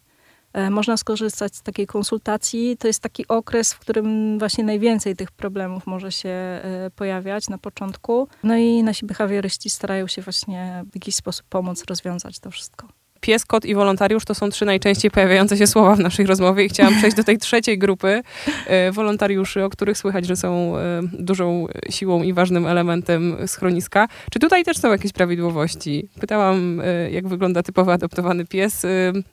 E, 0.57 0.71
można 0.71 0.97
skorzystać 0.97 1.57
z 1.57 1.63
takiej 1.63 1.87
konsultacji. 1.87 2.77
To 2.77 2.87
jest 2.87 3.01
taki 3.01 3.29
okres, 3.29 3.73
w 3.73 3.79
którym 3.79 4.39
właśnie 4.39 4.65
najwięcej 4.65 5.17
tych 5.17 5.31
problemów 5.31 5.87
może 5.87 6.13
się 6.13 6.29
e, 6.29 6.91
pojawiać 6.97 7.49
na 7.49 7.59
początku. 7.59 8.29
No 8.43 8.57
i 8.57 8.83
nasi 8.83 9.07
behawioryści 9.07 9.71
starają 9.71 10.07
się 10.07 10.23
właśnie 10.23 10.85
w 10.93 10.95
jakiś 10.95 11.15
sposób 11.15 11.47
pomóc 11.49 11.85
rozwiązać 11.85 12.39
to 12.39 12.51
wszystko 12.51 12.89
pies, 13.27 13.45
kot 13.45 13.65
i 13.65 13.75
wolontariusz 13.75 14.25
to 14.25 14.35
są 14.35 14.51
trzy 14.51 14.65
najczęściej 14.65 15.11
pojawiające 15.11 15.57
się 15.57 15.67
słowa 15.67 15.97
w 15.97 15.99
naszej 15.99 16.27
rozmowie 16.27 16.65
i 16.65 16.69
chciałam 16.69 16.95
przejść 16.95 17.17
do 17.17 17.25
tej 17.25 17.39
trzeciej 17.39 17.79
grupy 17.79 18.23
e, 18.67 18.93
wolontariuszy, 18.93 19.65
o 19.65 19.71
których 19.71 19.99
słychać, 19.99 20.27
że 20.27 20.37
są 20.37 20.77
e, 20.77 21.03
dużą 21.13 21.67
siłą 21.91 22.23
i 22.23 22.33
ważnym 22.33 22.67
elementem 22.67 23.37
schroniska. 23.47 24.09
Czy 24.31 24.39
tutaj 24.39 24.65
też 24.65 24.77
są 24.77 24.91
jakieś 24.91 25.13
prawidłowości? 25.13 26.09
Pytałam, 26.21 26.81
e, 26.85 27.11
jak 27.11 27.29
wygląda 27.29 27.63
typowy 27.63 27.93
adoptowany 27.93 28.45
pies. 28.45 28.87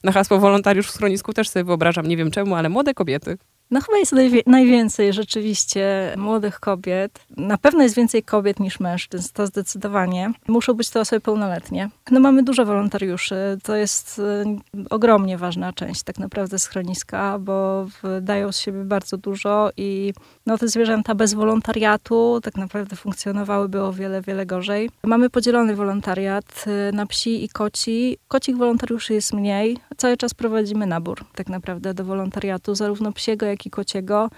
Na 0.04 0.12
hasło 0.12 0.40
wolontariusz 0.40 0.88
w 0.88 0.92
schronisku 0.92 1.34
też 1.34 1.50
sobie 1.50 1.64
wyobrażam, 1.64 2.06
nie 2.08 2.18
wiem 2.18 2.32
czemu, 2.32 2.56
ale 2.56 2.70
młode 2.70 2.94
kobiety. 2.94 3.38
No 3.74 3.82
chyba 3.82 3.98
jest 3.98 4.14
najwięcej 4.46 5.14
rzeczywiście 5.14 6.14
młodych 6.18 6.60
kobiet. 6.60 7.20
Na 7.38 7.58
pewno 7.58 7.84
jest 7.84 7.96
więcej 7.96 8.24
kobiet 8.24 8.60
niż 8.60 8.80
mężczyzn, 8.80 9.30
to 9.34 9.48
zdecydowanie. 9.48 10.32
Muszą 10.48 10.74
być 10.74 10.90
to 10.90 11.00
osoby 11.00 11.20
pełnoletnie. 11.20 11.90
No 12.12 12.20
mamy 12.20 12.44
dużo 12.44 12.66
wolontariuszy. 12.66 13.36
To 13.64 13.76
jest 13.76 14.20
y, 14.20 14.84
ogromnie 14.90 15.38
ważna 15.38 15.74
część 15.74 16.04
tak 16.04 16.20
naprawdę 16.20 16.60
schroniska, 16.60 17.40
bo 17.40 17.86
dają 18.22 18.52
z 18.52 18.60
siebie 18.60 18.84
bardzo 18.84 19.18
dużo 19.18 19.72
i 19.78 20.14
no, 20.46 20.58
te 20.58 20.68
zwierzęta 20.68 21.16
bez 21.16 21.34
wolontariatu 21.34 22.40
tak 22.44 22.58
naprawdę 22.58 22.96
funkcjonowałyby 22.96 23.82
o 23.82 23.94
wiele, 23.94 24.22
wiele 24.22 24.46
gorzej. 24.46 24.90
Mamy 25.04 25.30
podzielony 25.30 25.76
wolontariat 25.76 26.66
y, 26.90 26.94
na 26.96 27.06
psi 27.06 27.44
i 27.44 27.50
koci. 27.50 28.18
Kocich 28.28 28.58
wolontariuszy 28.58 29.14
jest 29.14 29.34
mniej. 29.34 29.78
Cały 29.98 30.18
czas 30.18 30.34
prowadzimy 30.34 30.86
nabór 30.86 31.26
tak 31.36 31.50
naprawdę 31.50 31.94
do 31.94 32.04
wolontariatu, 32.04 32.76
zarówno 32.76 33.12
psiego, 33.12 33.46
jak 33.46 33.66
i 33.66 33.70
kociego. 33.70 34.30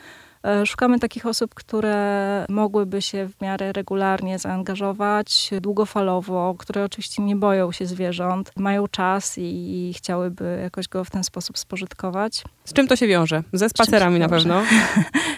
E, 0.45 0.65
szukamy 0.65 0.99
takich 0.99 1.25
osób, 1.25 1.53
które 1.53 2.45
mogłyby 2.49 3.01
się 3.01 3.27
w 3.27 3.41
miarę 3.41 3.73
regularnie 3.73 4.39
zaangażować, 4.39 5.49
długofalowo, 5.61 6.55
które 6.57 6.83
oczywiście 6.83 7.23
nie 7.23 7.35
boją 7.35 7.71
się 7.71 7.85
zwierząt, 7.85 8.51
mają 8.57 8.87
czas 8.87 9.35
i 9.37 9.93
chciałyby 9.97 10.59
jakoś 10.63 10.87
go 10.87 11.03
w 11.03 11.09
ten 11.09 11.23
sposób 11.23 11.57
spożytkować. 11.57 12.43
Z 12.65 12.73
czym 12.73 12.87
to 12.87 12.95
się 12.95 13.07
wiąże? 13.07 13.43
Ze 13.53 13.69
spacerami 13.69 14.19
na 14.19 14.29
pewno? 14.29 14.61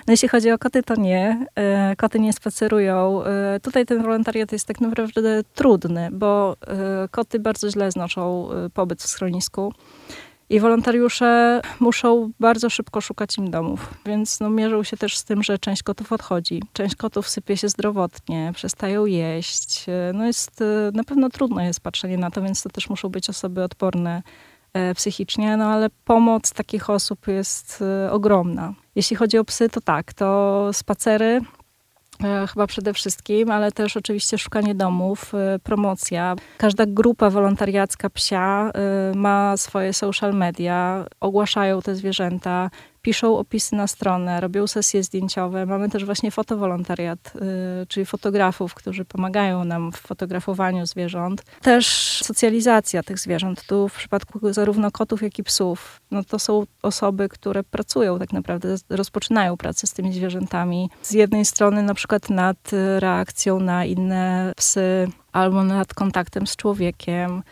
No 0.08 0.12
jeśli 0.14 0.28
chodzi 0.28 0.52
o 0.52 0.58
koty, 0.58 0.84
to 0.84 0.96
nie. 0.96 1.48
E, 1.56 1.96
koty 1.96 2.20
nie 2.20 2.34
spacerują. 2.34 3.24
E, 3.24 3.60
tutaj 3.60 3.86
ten 3.86 4.02
wolontariat 4.02 4.52
jest 4.52 4.66
tak 4.66 4.82
naprawdę 4.82 5.44
trudny, 5.56 6.10
bo 6.12 6.56
koty 7.12 7.40
bardzo 7.40 7.72
źle 7.72 7.92
znoszą 7.92 8.50
pobyt 8.74 9.04
w 9.04 9.08
schronisku. 9.08 9.74
I 10.50 10.60
wolontariusze 10.60 11.62
muszą 11.80 12.32
bardzo 12.40 12.70
szybko 12.70 13.02
szukać 13.02 13.38
im 13.38 13.52
domów, 13.52 13.94
więc 14.06 14.40
no, 14.40 14.50
mierzą 14.50 14.84
się 14.84 14.98
też 14.98 15.18
z 15.18 15.24
tym, 15.24 15.44
że 15.44 15.60
część 15.60 15.84
kotów 15.84 16.12
odchodzi. 16.12 16.64
Część 16.74 16.96
kotów 16.96 17.30
sypie 17.30 17.58
się 17.58 17.70
zdrowotnie, 17.70 18.52
przestają 18.56 19.06
jeść. 19.06 19.86
No 20.14 20.26
jest, 20.26 20.64
na 20.94 21.04
pewno 21.04 21.30
trudno 21.30 21.62
jest 21.62 21.80
patrzenie 21.80 22.18
na 22.18 22.32
to, 22.32 22.42
więc 22.42 22.64
to 22.64 22.70
też 22.70 22.90
muszą 22.90 23.10
być 23.10 23.30
osoby 23.30 23.64
odporne 23.64 24.24
e, 24.74 24.96
psychicznie, 24.96 25.58
no 25.58 25.66
ale 25.66 25.90
pomoc 26.06 26.52
takich 26.52 26.90
osób 26.90 27.28
jest 27.28 27.84
e, 28.06 28.12
ogromna. 28.12 28.74
Jeśli 28.96 29.16
chodzi 29.16 29.38
o 29.38 29.46
psy, 29.46 29.70
to 29.70 29.82
tak, 29.82 30.14
to 30.14 30.70
spacery 30.74 31.42
chyba 32.54 32.68
przede 32.68 32.94
wszystkim, 32.94 33.52
ale 33.52 33.72
też 33.72 33.98
oczywiście 33.98 34.38
szukanie 34.38 34.76
domów, 34.76 35.34
e, 35.36 35.60
promocja. 35.60 36.36
Każda 36.58 36.86
grupa 36.86 37.30
wolontariacka 37.30 38.10
psia 38.10 38.72
e, 38.74 39.16
ma 39.16 39.58
swoje 39.58 39.94
social 39.94 40.34
media, 40.34 41.06
ogłaszają 41.20 41.82
te 41.82 41.96
zwierzęta, 41.96 42.70
piszą 43.08 43.38
opisy 43.38 43.76
na 43.76 43.88
stronę, 43.88 44.42
robią 44.42 44.68
sesje 44.68 45.04
zdjęciowe. 45.04 45.66
Mamy 45.66 45.90
też 45.90 46.06
właśnie 46.06 46.32
fotowolontariat, 46.32 47.34
y, 47.84 47.88
czyli 47.88 48.06
fotografów, 48.06 48.74
którzy 48.74 49.06
pomagają 49.06 49.64
nam 49.66 49.92
w 49.92 49.98
fotografowaniu 49.98 50.86
zwierząt. 50.86 51.44
Też 51.62 51.88
socjalizacja 52.24 53.04
tych 53.04 53.20
zwierząt. 53.20 53.66
Tu 53.68 53.90
w 53.90 53.94
przypadku 53.94 54.54
zarówno 54.54 54.92
kotów, 54.92 55.22
jak 55.22 55.40
i 55.40 55.44
psów, 55.44 56.02
no 56.12 56.24
to 56.24 56.40
są 56.40 56.66
osoby, 56.82 57.30
które 57.30 57.64
pracują 57.64 58.20
tak 58.20 58.34
naprawdę, 58.34 58.76
rozpoczynają 58.90 59.58
pracę 59.58 59.88
z 59.88 59.94
tymi 59.94 60.14
zwierzętami. 60.14 60.90
Z 61.02 61.12
jednej 61.12 61.46
strony 61.46 61.84
na 61.84 61.94
przykład 61.94 62.30
nad 62.30 62.72
reakcją 63.00 63.60
na 63.60 63.86
inne 63.86 64.54
psy, 64.58 65.08
albo 65.32 65.64
nad 65.64 65.94
kontaktem 65.94 66.48
z 66.48 66.56
człowiekiem, 66.56 67.44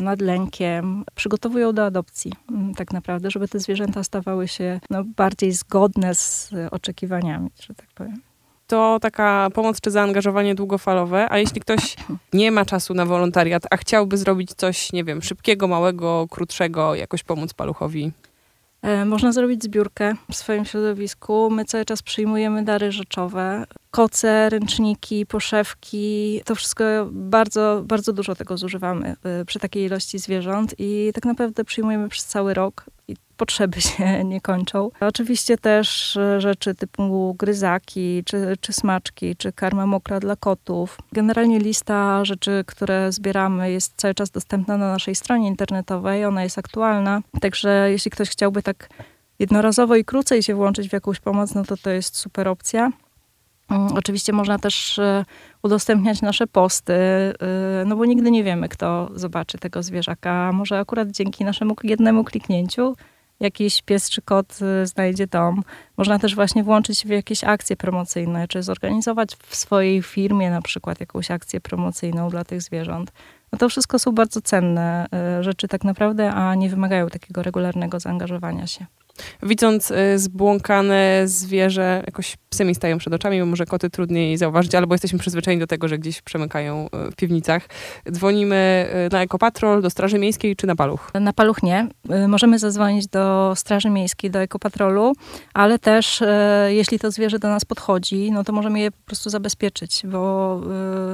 nad 0.00 0.20
lękiem, 0.20 1.04
przygotowują 1.14 1.72
do 1.72 1.84
adopcji 1.84 2.32
mm, 2.50 2.74
tak 2.74 2.92
naprawdę, 2.92 3.30
żeby 3.30 3.48
te 3.48 3.58
zwierzęta 3.58 4.04
stawały 4.04 4.48
się 4.48 4.80
no, 4.90 5.04
bardziej 5.16 5.52
zgodne 5.52 6.14
z 6.14 6.54
oczekiwaniami, 6.70 7.50
że 7.60 7.74
tak 7.74 7.86
powiem 7.94 8.20
to 8.68 8.98
taka 9.00 9.48
pomoc 9.54 9.80
czy 9.80 9.90
zaangażowanie 9.90 10.54
długofalowe, 10.54 11.26
a 11.30 11.38
jeśli 11.38 11.60
ktoś 11.60 11.96
nie 12.32 12.50
ma 12.50 12.64
czasu 12.64 12.94
na 12.94 13.06
wolontariat, 13.06 13.62
a 13.70 13.76
chciałby 13.76 14.16
zrobić 14.16 14.54
coś, 14.54 14.92
nie 14.92 15.04
wiem, 15.04 15.22
szybkiego, 15.22 15.68
małego, 15.68 16.26
krótszego, 16.30 16.94
jakoś 16.94 17.22
pomóc 17.22 17.54
paluchowi? 17.54 18.12
E, 18.82 19.04
można 19.04 19.32
zrobić 19.32 19.62
zbiórkę 19.62 20.14
w 20.30 20.36
swoim 20.36 20.64
środowisku. 20.64 21.50
My 21.50 21.64
cały 21.64 21.84
czas 21.84 22.02
przyjmujemy 22.02 22.64
dary 22.64 22.92
rzeczowe. 22.92 23.64
Koce, 23.98 24.48
ręczniki, 24.48 25.26
poszewki. 25.26 26.40
To 26.44 26.54
wszystko 26.54 26.84
bardzo, 27.10 27.82
bardzo 27.84 28.12
dużo 28.12 28.34
tego 28.34 28.56
zużywamy 28.56 29.16
e, 29.24 29.44
przy 29.44 29.58
takiej 29.58 29.84
ilości 29.84 30.18
zwierząt 30.18 30.74
i 30.78 31.10
tak 31.14 31.24
naprawdę 31.24 31.64
przyjmujemy 31.64 32.08
przez 32.08 32.24
cały 32.24 32.54
rok. 32.54 32.84
I 33.08 33.16
potrzeby 33.36 33.80
się 33.90 34.24
nie 34.24 34.40
kończą. 34.40 34.90
Oczywiście 35.00 35.58
też 35.58 36.16
e, 36.16 36.40
rzeczy 36.40 36.74
typu 36.74 37.34
gryzaki, 37.38 38.22
czy, 38.26 38.56
czy 38.60 38.72
smaczki, 38.72 39.36
czy 39.36 39.52
karma 39.52 39.86
mokra 39.86 40.20
dla 40.20 40.36
kotów. 40.36 40.98
Generalnie 41.12 41.58
lista 41.58 42.24
rzeczy, 42.24 42.64
które 42.66 43.12
zbieramy 43.12 43.72
jest 43.72 43.92
cały 43.96 44.14
czas 44.14 44.30
dostępna 44.30 44.76
na 44.76 44.92
naszej 44.92 45.14
stronie 45.14 45.48
internetowej. 45.48 46.24
Ona 46.24 46.42
jest 46.42 46.58
aktualna. 46.58 47.22
Także 47.40 47.88
jeśli 47.90 48.10
ktoś 48.10 48.30
chciałby 48.30 48.62
tak 48.62 48.88
jednorazowo 49.38 49.96
i 49.96 50.04
krócej 50.04 50.42
się 50.42 50.54
włączyć 50.54 50.88
w 50.88 50.92
jakąś 50.92 51.20
pomoc, 51.20 51.54
no 51.54 51.64
to 51.64 51.76
to 51.76 51.90
jest 51.90 52.16
super 52.16 52.48
opcja. 52.48 52.90
Mm, 53.70 53.92
oczywiście 53.92 54.32
można 54.32 54.58
też 54.58 54.98
e, 54.98 55.24
udostępniać 55.62 56.22
nasze 56.22 56.46
posty, 56.46 56.92
e, 56.92 57.34
no 57.86 57.96
bo 57.96 58.04
nigdy 58.04 58.30
nie 58.30 58.44
wiemy, 58.44 58.68
kto 58.68 59.10
zobaczy 59.14 59.58
tego 59.58 59.82
zwierzaka. 59.82 60.52
Może 60.52 60.78
akurat 60.78 61.10
dzięki 61.10 61.44
naszemu 61.44 61.74
jednemu 61.82 62.24
kliknięciu 62.24 62.94
jakiś 63.40 63.82
pies 63.82 64.10
czy 64.10 64.22
kot 64.22 64.58
y, 64.82 64.86
znajdzie 64.86 65.26
dom. 65.26 65.62
Można 65.96 66.18
też 66.18 66.34
właśnie 66.34 66.64
włączyć 66.64 67.06
w 67.06 67.08
jakieś 67.08 67.44
akcje 67.44 67.76
promocyjne, 67.76 68.48
czy 68.48 68.62
zorganizować 68.62 69.36
w 69.46 69.56
swojej 69.56 70.02
firmie 70.02 70.50
na 70.50 70.62
przykład 70.62 71.00
jakąś 71.00 71.30
akcję 71.30 71.60
promocyjną 71.60 72.30
dla 72.30 72.44
tych 72.44 72.62
zwierząt. 72.62 73.12
No 73.52 73.58
to 73.58 73.68
wszystko 73.68 73.98
są 73.98 74.12
bardzo 74.12 74.40
cenne 74.40 75.06
rzeczy 75.40 75.68
tak 75.68 75.84
naprawdę, 75.84 76.32
a 76.32 76.54
nie 76.54 76.68
wymagają 76.68 77.08
takiego 77.08 77.42
regularnego 77.42 78.00
zaangażowania 78.00 78.66
się. 78.66 78.86
Widząc 79.42 79.90
y, 79.90 80.18
zbłąkane 80.18 81.22
zwierzę, 81.24 82.02
jakoś 82.06 82.36
psy 82.50 82.64
mi 82.64 82.74
stają 82.74 82.98
przed 82.98 83.14
oczami, 83.14 83.40
bo 83.40 83.46
może 83.46 83.66
koty 83.66 83.90
trudniej 83.90 84.36
zauważyć, 84.36 84.74
albo 84.74 84.94
jesteśmy 84.94 85.18
przyzwyczajeni 85.18 85.60
do 85.60 85.66
tego, 85.66 85.88
że 85.88 85.98
gdzieś 85.98 86.22
przemykają 86.22 86.86
y, 87.08 87.10
w 87.10 87.16
piwnicach. 87.16 87.68
Dzwonimy 88.10 88.88
y, 89.06 89.12
na 89.12 89.22
Ekopatrol, 89.22 89.82
do 89.82 89.90
Straży 89.90 90.18
Miejskiej 90.18 90.56
czy 90.56 90.66
na 90.66 90.76
Paluch? 90.76 91.10
Na 91.14 91.32
Paluch 91.32 91.62
nie. 91.62 91.88
Możemy 92.28 92.58
zadzwonić 92.58 93.06
do 93.06 93.52
Straży 93.56 93.90
Miejskiej, 93.90 94.30
do 94.30 94.38
Ekopatrolu, 94.38 95.12
ale 95.54 95.78
też 95.78 96.22
jeśli 96.68 96.98
to 96.98 97.10
zwierzę 97.10 97.38
do 97.38 97.48
nas 97.48 97.64
podchodzi, 97.64 98.32
no 98.32 98.44
to 98.44 98.52
możemy 98.52 98.80
je 98.80 98.90
po 98.90 99.06
prostu 99.06 99.30
zabezpieczyć, 99.30 100.02
bo 100.04 100.60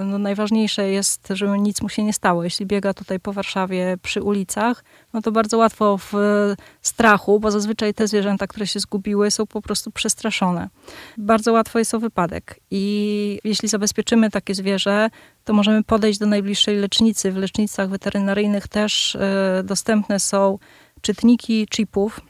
no, 0.04 0.18
najważniejsze 0.18 0.88
jest, 0.88 1.28
żeby 1.30 1.58
nic 1.58 1.82
mu 1.82 1.88
się 1.88 2.04
nie 2.04 2.12
stało. 2.12 2.44
Jeśli 2.44 2.66
biega 2.66 2.94
tutaj 2.94 3.20
po 3.20 3.32
Warszawie 3.32 3.96
przy 4.02 4.22
ulicach, 4.22 4.84
no 5.12 5.22
to 5.22 5.32
bardzo 5.32 5.58
łatwo 5.58 5.98
w 5.98 6.12
strachu, 6.82 7.40
bo 7.40 7.50
zazwyczaj 7.50 7.93
te 7.94 8.08
zwierzęta, 8.08 8.46
które 8.46 8.66
się 8.66 8.80
zgubiły, 8.80 9.30
są 9.30 9.46
po 9.46 9.62
prostu 9.62 9.90
przestraszone. 9.90 10.68
Bardzo 11.18 11.52
łatwo 11.52 11.78
jest 11.78 11.94
o 11.94 12.00
wypadek. 12.00 12.60
I 12.70 13.38
jeśli 13.44 13.68
zabezpieczymy 13.68 14.30
takie 14.30 14.54
zwierzę, 14.54 15.10
to 15.44 15.52
możemy 15.52 15.84
podejść 15.84 16.18
do 16.18 16.26
najbliższej 16.26 16.76
lecznicy. 16.76 17.32
W 17.32 17.36
lecznicach 17.36 17.88
weterynaryjnych 17.88 18.68
też 18.68 19.14
y, 19.14 19.18
dostępne 19.64 20.20
są 20.20 20.58
czytniki 21.00 21.66
chipów. 21.74 22.20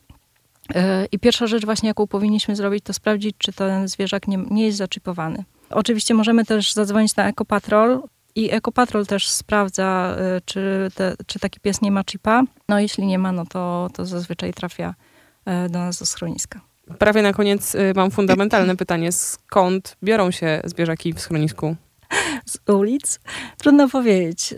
Y, 0.71 0.75
I 1.13 1.19
pierwsza 1.19 1.47
rzecz 1.47 1.65
właśnie, 1.65 1.89
jaką 1.89 2.07
powinniśmy 2.07 2.57
zrobić, 2.57 2.85
to 2.85 2.93
sprawdzić, 2.93 3.37
czy 3.39 3.53
ten 3.53 3.89
zwierzak 3.89 4.29
nie, 4.29 4.37
nie 4.51 4.67
jest 4.67 4.79
zaczipowany. 4.79 5.45
Oczywiście 5.71 6.15
możemy 6.15 6.45
też 6.45 6.73
zadzwonić 6.73 7.17
na 7.17 7.29
Ekopatrol 7.29 8.03
i 8.35 8.53
Ekopatrol 8.53 9.07
też 9.07 9.29
sprawdza, 9.29 10.17
y, 10.37 10.41
czy, 10.45 10.91
te, 10.95 11.15
czy 11.27 11.39
taki 11.39 11.61
pies 11.61 11.83
nie 11.83 11.91
ma 11.91 12.05
chipa. 12.11 12.43
No 12.69 12.81
jeśli 12.81 13.07
nie 13.07 13.19
ma, 13.19 13.33
no 13.33 13.47
to, 13.47 13.89
to 13.95 14.07
zazwyczaj 14.07 14.55
trafia 14.55 14.95
do 15.71 15.79
nas 15.79 15.99
do 15.99 16.07
schroniska. 16.07 16.61
Prawie 16.99 17.23
na 17.23 17.33
koniec 17.33 17.75
y, 17.75 17.93
mam 17.97 18.11
fundamentalne 18.11 18.77
pytanie. 18.77 19.13
Skąd 19.13 19.97
biorą 20.03 20.31
się 20.31 20.61
zwierzaki 20.65 21.13
w 21.13 21.21
schronisku? 21.21 21.77
Z 22.47 22.71
ulic? 22.71 23.21
Trudno 23.59 23.89
powiedzieć. 23.89 24.55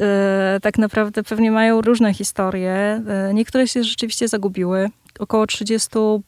Tak 0.63 0.79
naprawdę 0.79 1.23
pewnie 1.23 1.51
mają 1.51 1.81
różne 1.81 2.15
historie. 2.15 3.03
Niektóre 3.35 3.69
się 3.69 3.85
rzeczywiście 3.85 4.29
zagubiły. 4.29 4.91
Około 5.19 5.45
30% 5.45 6.21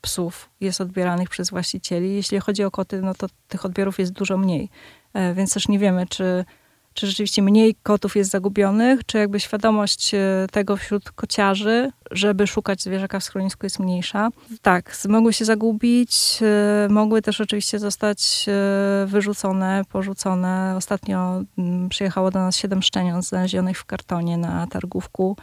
psów 0.00 0.50
jest 0.60 0.80
odbieranych 0.80 1.28
przez 1.28 1.50
właścicieli. 1.50 2.14
Jeśli 2.14 2.40
chodzi 2.40 2.64
o 2.64 2.70
koty, 2.70 3.02
no 3.02 3.14
to 3.14 3.26
tych 3.48 3.64
odbiorów 3.64 3.98
jest 3.98 4.12
dużo 4.12 4.38
mniej. 4.38 4.68
E, 5.14 5.34
więc 5.34 5.54
też 5.54 5.68
nie 5.68 5.78
wiemy, 5.78 6.06
czy, 6.06 6.44
czy 6.96 7.06
rzeczywiście 7.06 7.42
mniej 7.42 7.74
kotów 7.82 8.16
jest 8.16 8.30
zagubionych, 8.30 9.06
czy 9.06 9.18
jakby 9.18 9.40
świadomość 9.40 10.14
e, 10.14 10.46
tego 10.52 10.76
wśród 10.76 11.10
kociarzy, 11.10 11.92
żeby 12.10 12.46
szukać 12.46 12.82
zwierzaka 12.82 13.20
w 13.20 13.24
schronisku 13.24 13.66
jest 13.66 13.78
mniejsza. 13.78 14.28
Tak, 14.62 14.96
mogły 15.08 15.32
się 15.32 15.44
zagubić, 15.44 16.38
e, 16.42 16.88
mogły 16.90 17.22
też 17.22 17.40
oczywiście 17.40 17.78
zostać 17.78 18.46
wyrzucone, 19.06 19.82
porzucone. 19.92 20.74
Ostatnio 20.76 21.42
mm, 21.58 21.88
przyjechało 21.88 22.30
do 22.30 22.38
nas 22.38 22.56
siedem 22.56 22.82
szczeniąt 22.82 23.26
znalezionych 23.26 23.78
w 23.78 23.84
kartonie 23.84 24.36
na 24.38 24.66
targówku. 24.66 25.36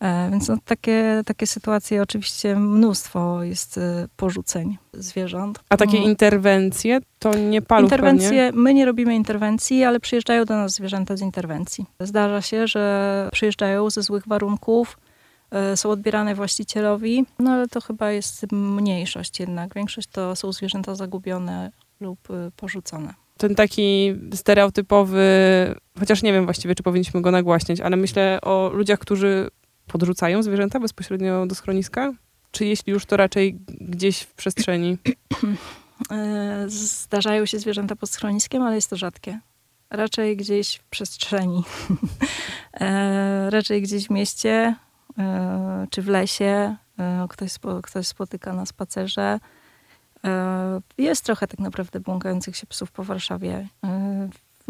E, 0.00 0.30
więc 0.30 0.48
no, 0.48 0.56
takie, 0.64 1.22
takie 1.26 1.46
sytuacje 1.46 2.02
oczywiście 2.02 2.56
mnóstwo 2.56 3.42
jest 3.42 3.78
e, 3.78 4.08
porzuceń 4.16 4.78
zwierząt. 4.92 5.60
A 5.68 5.76
takie 5.76 5.96
mm. 5.96 6.10
interwencje 6.10 7.00
to 7.18 7.34
nie 7.34 7.62
paluch 7.62 7.90
Interwencje, 7.90 8.28
pewnie? 8.28 8.62
my 8.62 8.74
nie 8.74 8.86
robimy 8.86 9.14
interwencji, 9.14 9.84
ale 9.84 10.00
przyjeżdżają 10.00 10.44
do 10.44 10.56
nas 10.56 10.72
zwierzęta 10.72 11.16
z 11.16 11.20
interwencji. 11.20 11.86
Zdarza 12.00 12.42
się, 12.42 12.66
że 12.66 13.28
przyjeżdżają 13.32 13.90
ze 13.90 14.02
złych 14.02 14.28
warunków, 14.28 14.98
e, 15.50 15.76
są 15.76 15.90
odbierane 15.90 16.34
właścicielowi, 16.34 17.26
no 17.38 17.50
ale 17.50 17.68
to 17.68 17.80
chyba 17.80 18.10
jest 18.10 18.52
mniejszość 18.52 19.40
jednak. 19.40 19.74
Większość 19.74 20.08
to 20.08 20.36
są 20.36 20.52
zwierzęta 20.52 20.94
zagubione 20.94 21.70
lub 22.00 22.18
porzucone 22.56 23.14
ten 23.40 23.54
taki 23.54 24.14
stereotypowy, 24.34 25.24
chociaż 25.98 26.22
nie 26.22 26.32
wiem 26.32 26.44
właściwie, 26.44 26.74
czy 26.74 26.82
powinniśmy 26.82 27.20
go 27.22 27.30
nagłaśniać, 27.30 27.80
ale 27.80 27.96
myślę 27.96 28.38
o 28.42 28.70
ludziach, 28.74 28.98
którzy 28.98 29.50
podrzucają 29.92 30.42
zwierzęta 30.42 30.80
bezpośrednio 30.80 31.46
do 31.46 31.54
schroniska? 31.54 32.12
Czy 32.52 32.64
jeśli 32.64 32.92
już, 32.92 33.06
to 33.06 33.16
raczej 33.16 33.58
gdzieś 33.80 34.20
w 34.20 34.34
przestrzeni? 34.34 34.98
E, 36.10 36.64
zdarzają 36.68 37.46
się 37.46 37.58
zwierzęta 37.58 37.96
pod 37.96 38.10
schroniskiem, 38.10 38.62
ale 38.62 38.74
jest 38.74 38.90
to 38.90 38.96
rzadkie. 38.96 39.38
Raczej 39.90 40.36
gdzieś 40.36 40.74
w 40.76 40.84
przestrzeni. 40.84 41.62
E, 42.80 43.50
raczej 43.50 43.82
gdzieś 43.82 44.06
w 44.06 44.10
mieście 44.10 44.74
e, 45.18 45.86
czy 45.90 46.02
w 46.02 46.08
lesie. 46.08 46.76
Ktoś, 47.28 47.58
ktoś 47.82 48.06
spotyka 48.06 48.52
na 48.52 48.66
spacerze. 48.66 49.40
Jest 50.98 51.24
trochę 51.24 51.46
tak 51.46 51.60
naprawdę 51.60 52.00
błąkających 52.00 52.56
się 52.56 52.66
psów 52.66 52.92
po 52.92 53.04
Warszawie 53.04 53.68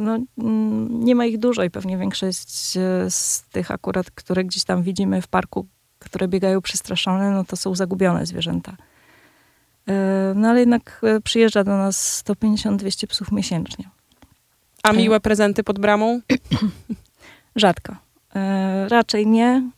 no, 0.00 0.18
mm, 0.38 1.04
nie 1.04 1.14
ma 1.14 1.24
ich 1.24 1.38
dużo 1.38 1.64
i 1.64 1.70
pewnie 1.70 1.98
większość 1.98 2.76
e, 2.76 3.10
z 3.10 3.44
tych 3.52 3.70
akurat, 3.70 4.10
które 4.10 4.44
gdzieś 4.44 4.64
tam 4.64 4.82
widzimy 4.82 5.22
w 5.22 5.28
parku, 5.28 5.66
które 5.98 6.28
biegają 6.28 6.60
przestraszone, 6.60 7.30
no 7.30 7.44
to 7.44 7.56
są 7.56 7.74
zagubione 7.74 8.26
zwierzęta. 8.26 8.76
E, 9.88 10.32
no 10.36 10.48
ale 10.48 10.60
jednak 10.60 11.00
e, 11.02 11.20
przyjeżdża 11.20 11.64
do 11.64 11.76
nas 11.76 12.24
150-200 12.24 13.06
psów 13.06 13.32
miesięcznie. 13.32 13.84
A 14.82 14.92
miłe 14.92 15.20
prezenty 15.20 15.64
pod 15.64 15.78
bramą? 15.78 16.20
Rzadko. 17.56 17.96
Raczej 18.88 19.26
nie, 19.26 19.70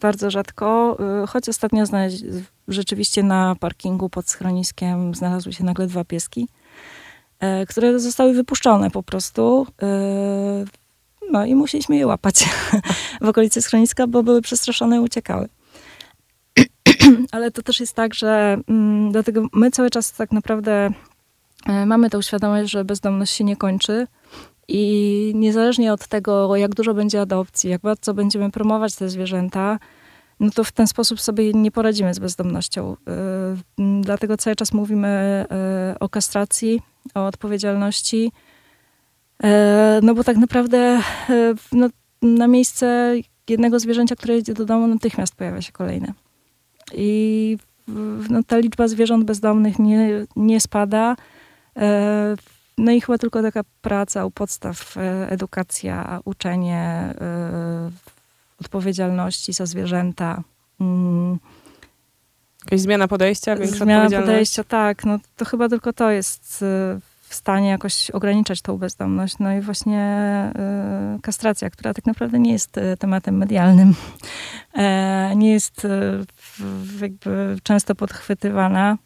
bardzo 0.00 0.30
rzadko, 0.30 0.98
choć 1.28 1.48
ostatnio 1.48 1.84
rzeczywiście 2.68 3.22
na 3.22 3.56
parkingu 3.60 4.08
pod 4.08 4.28
schroniskiem 4.28 5.14
znalazły 5.14 5.52
się 5.52 5.64
nagle 5.64 5.86
dwa 5.86 6.04
pieski. 6.04 6.48
E, 7.40 7.66
które 7.66 8.00
zostały 8.00 8.32
wypuszczone 8.32 8.90
po 8.90 9.02
prostu. 9.02 9.66
E, 9.82 10.64
no 11.30 11.44
i 11.44 11.54
musieliśmy 11.54 11.96
je 11.96 12.06
łapać 12.06 12.44
w 13.20 13.28
okolicy 13.28 13.62
schroniska, 13.62 14.06
bo 14.06 14.22
były 14.22 14.42
przestraszone 14.42 14.96
i 14.96 15.00
uciekały. 15.00 15.48
Ale 17.32 17.50
to 17.50 17.62
też 17.62 17.80
jest 17.80 17.94
tak, 17.94 18.14
że 18.14 18.58
mm, 18.68 19.12
dlatego 19.12 19.46
my 19.52 19.70
cały 19.70 19.90
czas 19.90 20.12
tak 20.12 20.32
naprawdę 20.32 20.90
e, 21.66 21.86
mamy 21.86 22.10
tą 22.10 22.22
świadomość, 22.22 22.70
że 22.70 22.84
bezdomność 22.84 23.34
się 23.34 23.44
nie 23.44 23.56
kończy. 23.56 24.06
I 24.68 25.32
niezależnie 25.34 25.92
od 25.92 26.08
tego, 26.08 26.56
jak 26.56 26.74
dużo 26.74 26.94
będzie 26.94 27.20
adopcji, 27.20 27.70
jak 27.70 27.80
bardzo 27.80 28.14
będziemy 28.14 28.50
promować 28.50 28.94
te 28.94 29.08
zwierzęta, 29.08 29.78
no 30.40 30.50
to 30.50 30.64
w 30.64 30.72
ten 30.72 30.86
sposób 30.86 31.20
sobie 31.20 31.52
nie 31.52 31.70
poradzimy 31.70 32.14
z 32.14 32.18
bezdomnością. 32.18 32.96
Dlatego 34.00 34.36
cały 34.36 34.56
czas 34.56 34.72
mówimy 34.72 35.44
o 36.00 36.08
kastracji, 36.08 36.82
o 37.14 37.26
odpowiedzialności. 37.26 38.32
E, 39.42 40.00
no 40.02 40.14
bo 40.14 40.24
tak 40.24 40.36
naprawdę 40.36 41.00
no, 41.72 41.88
na 42.22 42.48
miejsce 42.48 43.14
jednego 43.48 43.78
zwierzęcia, 43.78 44.16
które 44.16 44.34
jedzie 44.34 44.54
do 44.54 44.64
domu, 44.64 44.86
natychmiast 44.86 45.34
pojawia 45.34 45.62
się 45.62 45.72
kolejne. 45.72 46.12
I 46.94 47.58
no, 48.30 48.42
ta 48.46 48.58
liczba 48.58 48.88
zwierząt 48.88 49.24
bezdomnych 49.24 49.78
nie, 49.78 50.26
nie 50.36 50.60
spada. 50.60 51.16
No 52.78 52.92
i 52.92 53.00
chyba 53.00 53.18
tylko 53.18 53.42
taka 53.42 53.60
praca 53.80 54.24
u 54.24 54.30
podstaw, 54.30 54.94
edukacja, 55.28 56.20
uczenie, 56.24 57.14
odpowiedzialności 58.60 59.52
za 59.52 59.66
zwierzęta. 59.66 60.42
Mm. 60.80 61.38
Jakaś 62.64 62.80
zmiana 62.80 63.08
podejścia, 63.08 63.56
większa 63.56 63.84
Zmiana 63.84 64.20
podejścia, 64.20 64.64
tak. 64.64 65.04
No 65.04 65.18
to 65.36 65.44
chyba 65.44 65.68
tylko 65.68 65.92
to 65.92 66.10
jest 66.10 66.62
y, 66.62 66.66
w 67.28 67.34
stanie 67.34 67.68
jakoś 67.68 68.10
ograniczać 68.10 68.62
tą 68.62 68.78
bezdomność. 68.78 69.38
No 69.38 69.52
i 69.52 69.60
właśnie 69.60 70.02
y, 71.16 71.20
kastracja, 71.22 71.70
która 71.70 71.94
tak 71.94 72.06
naprawdę 72.06 72.38
nie 72.38 72.52
jest 72.52 72.78
y, 72.78 72.96
tematem 72.98 73.36
medialnym, 73.36 73.94
e, 74.74 75.36
nie 75.36 75.52
jest 75.52 75.86
jakby 77.00 77.56
często 77.62 77.94
podchwytywana. 77.94 78.98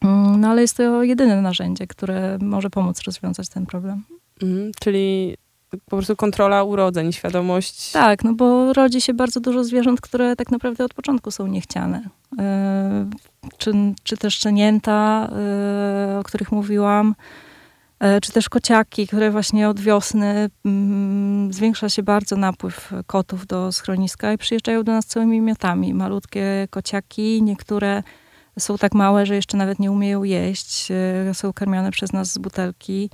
Mm, 0.00 0.40
no 0.40 0.48
ale 0.48 0.62
jest 0.62 0.76
to 0.76 1.02
jedyne 1.02 1.42
narzędzie, 1.42 1.86
które 1.86 2.38
może 2.40 2.70
pomóc 2.70 3.02
rozwiązać 3.02 3.48
ten 3.48 3.66
problem. 3.66 4.04
Mhm, 4.42 4.72
czyli 4.80 5.36
po 5.70 5.96
prostu 5.96 6.16
kontrola 6.16 6.64
urodzeń, 6.64 7.12
świadomość. 7.12 7.92
Tak, 7.92 8.24
no 8.24 8.34
bo 8.34 8.72
rodzi 8.72 9.00
się 9.00 9.14
bardzo 9.14 9.40
dużo 9.40 9.64
zwierząt, 9.64 10.00
które 10.00 10.36
tak 10.36 10.50
naprawdę 10.50 10.84
od 10.84 10.94
początku 10.94 11.30
są 11.30 11.46
niechciane. 11.46 12.08
E, 12.38 13.10
czy, 13.58 13.72
czy 14.02 14.16
też 14.16 14.34
szczenięta, 14.34 15.28
e, 15.32 16.18
o 16.18 16.22
których 16.22 16.52
mówiłam, 16.52 17.14
e, 18.00 18.20
czy 18.20 18.32
też 18.32 18.48
kociaki, 18.48 19.06
które 19.06 19.30
właśnie 19.30 19.68
od 19.68 19.80
wiosny 19.80 20.50
mm, 20.64 21.52
zwiększa 21.52 21.88
się 21.88 22.02
bardzo 22.02 22.36
napływ 22.36 22.92
kotów 23.06 23.46
do 23.46 23.72
schroniska 23.72 24.32
i 24.32 24.38
przyjeżdżają 24.38 24.82
do 24.82 24.92
nas 24.92 25.06
całymi 25.06 25.40
miotami. 25.40 25.94
Malutkie 25.94 26.68
kociaki, 26.70 27.42
niektóre 27.42 28.02
są 28.58 28.78
tak 28.78 28.94
małe, 28.94 29.26
że 29.26 29.34
jeszcze 29.34 29.56
nawet 29.56 29.78
nie 29.78 29.90
umieją 29.90 30.22
jeść, 30.22 30.88
są 31.32 31.52
karmione 31.52 31.90
przez 31.90 32.12
nas 32.12 32.32
z 32.32 32.38
butelki. 32.38 33.10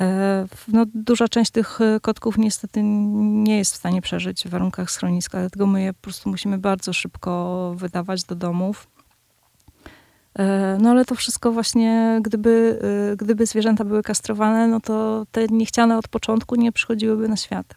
E, 0.00 0.46
no, 0.68 0.84
duża 0.94 1.28
część 1.28 1.50
tych 1.50 1.80
e, 1.80 2.00
kotków 2.00 2.38
niestety 2.38 2.80
nie 2.82 3.58
jest 3.58 3.72
w 3.72 3.76
stanie 3.76 4.02
przeżyć 4.02 4.44
w 4.44 4.48
warunkach 4.48 4.90
schroniska, 4.90 5.40
dlatego 5.40 5.66
my 5.66 5.82
je 5.82 5.92
po 5.92 6.02
prostu 6.02 6.30
musimy 6.30 6.58
bardzo 6.58 6.92
szybko 6.92 7.74
wydawać 7.76 8.24
do 8.24 8.34
domów. 8.34 8.88
E, 10.38 10.78
no 10.80 10.90
ale 10.90 11.04
to 11.04 11.14
wszystko 11.14 11.52
właśnie, 11.52 12.18
gdyby, 12.22 12.80
gdyby 13.16 13.46
zwierzęta 13.46 13.84
były 13.84 14.02
kastrowane, 14.02 14.68
no 14.68 14.80
to 14.80 15.26
te 15.32 15.46
niechciane 15.46 15.98
od 15.98 16.08
początku 16.08 16.56
nie 16.56 16.72
przychodziłyby 16.72 17.28
na 17.28 17.36
świat. 17.36 17.74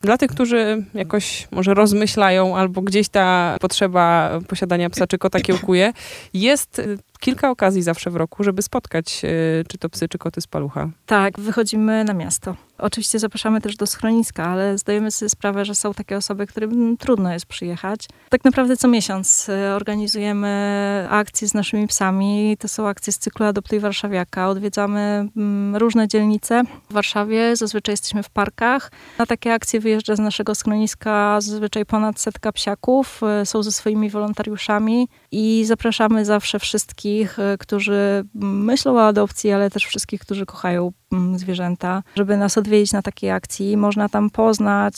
Dla 0.00 0.18
tych, 0.18 0.30
którzy 0.30 0.84
jakoś 0.94 1.48
może 1.50 1.74
rozmyślają, 1.74 2.56
albo 2.56 2.82
gdzieś 2.82 3.08
ta 3.08 3.56
potrzeba 3.60 4.38
posiadania 4.48 4.90
psa 4.90 5.06
czy 5.06 5.18
kota 5.18 5.40
kiełkuje, 5.40 5.92
jest 6.34 6.82
kilka 7.20 7.50
okazji 7.50 7.82
zawsze 7.82 8.10
w 8.10 8.16
roku, 8.16 8.44
żeby 8.44 8.62
spotkać 8.62 9.22
y, 9.24 9.64
czy 9.68 9.78
to 9.78 9.88
psy, 9.88 10.08
czy 10.08 10.18
koty 10.18 10.40
z 10.40 10.46
palucha. 10.46 10.88
Tak, 11.06 11.40
wychodzimy 11.40 12.04
na 12.04 12.14
miasto. 12.14 12.56
Oczywiście 12.80 13.18
zapraszamy 13.18 13.60
też 13.60 13.76
do 13.76 13.86
schroniska, 13.86 14.46
ale 14.46 14.78
zdajemy 14.78 15.10
sobie 15.10 15.28
sprawę, 15.28 15.64
że 15.64 15.74
są 15.74 15.94
takie 15.94 16.16
osoby, 16.16 16.46
którym 16.46 16.96
trudno 16.96 17.32
jest 17.32 17.46
przyjechać. 17.46 18.06
Tak 18.28 18.44
naprawdę 18.44 18.76
co 18.76 18.88
miesiąc 18.88 19.48
y, 19.48 19.74
organizujemy 19.74 21.06
akcje 21.10 21.48
z 21.48 21.54
naszymi 21.54 21.86
psami. 21.86 22.56
To 22.58 22.68
są 22.68 22.88
akcje 22.88 23.12
z 23.12 23.18
cyklu 23.18 23.46
Adoptuj 23.46 23.80
Warszawiaka. 23.80 24.48
Odwiedzamy 24.48 25.28
mm, 25.36 25.76
różne 25.76 26.08
dzielnice 26.08 26.62
w 26.90 26.92
Warszawie. 26.92 27.56
Zazwyczaj 27.56 27.92
jesteśmy 27.92 28.22
w 28.22 28.30
parkach. 28.30 28.90
Na 29.18 29.26
takie 29.26 29.54
akcje 29.54 29.80
wyjeżdża 29.80 30.16
z 30.16 30.18
naszego 30.18 30.54
schroniska 30.54 31.40
zazwyczaj 31.40 31.86
ponad 31.86 32.20
setka 32.20 32.52
psiaków. 32.52 33.20
Y, 33.42 33.46
są 33.46 33.62
ze 33.62 33.72
swoimi 33.72 34.10
wolontariuszami 34.10 35.08
i 35.32 35.64
zapraszamy 35.66 36.24
zawsze 36.24 36.58
wszystkich, 36.58 37.38
y, 37.38 37.58
którzy 37.58 38.24
myślą 38.34 38.96
o 38.96 39.06
adopcji, 39.06 39.52
ale 39.52 39.70
też 39.70 39.86
wszystkich, 39.86 40.20
którzy 40.20 40.46
kochają 40.46 40.92
mm, 41.12 41.38
zwierzęta, 41.38 42.02
żeby 42.16 42.36
nas 42.36 42.58
odwiedzić 42.58 42.92
na 42.92 43.02
takiej 43.02 43.30
akcji. 43.30 43.76
Można 43.76 44.08
tam 44.08 44.30
poznać 44.30 44.96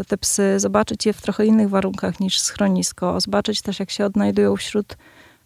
y, 0.00 0.04
te 0.04 0.18
psy, 0.18 0.60
zobaczyć 0.60 1.06
je 1.06 1.12
w 1.12 1.22
trochę 1.22 1.46
innych 1.46 1.68
warunkach 1.68 2.20
niż 2.20 2.40
schronisko, 2.40 3.20
zobaczyć 3.20 3.62
też, 3.62 3.80
jak 3.80 3.90
się 3.90 4.04
odnajdują 4.04 4.56
wśród 4.56 4.96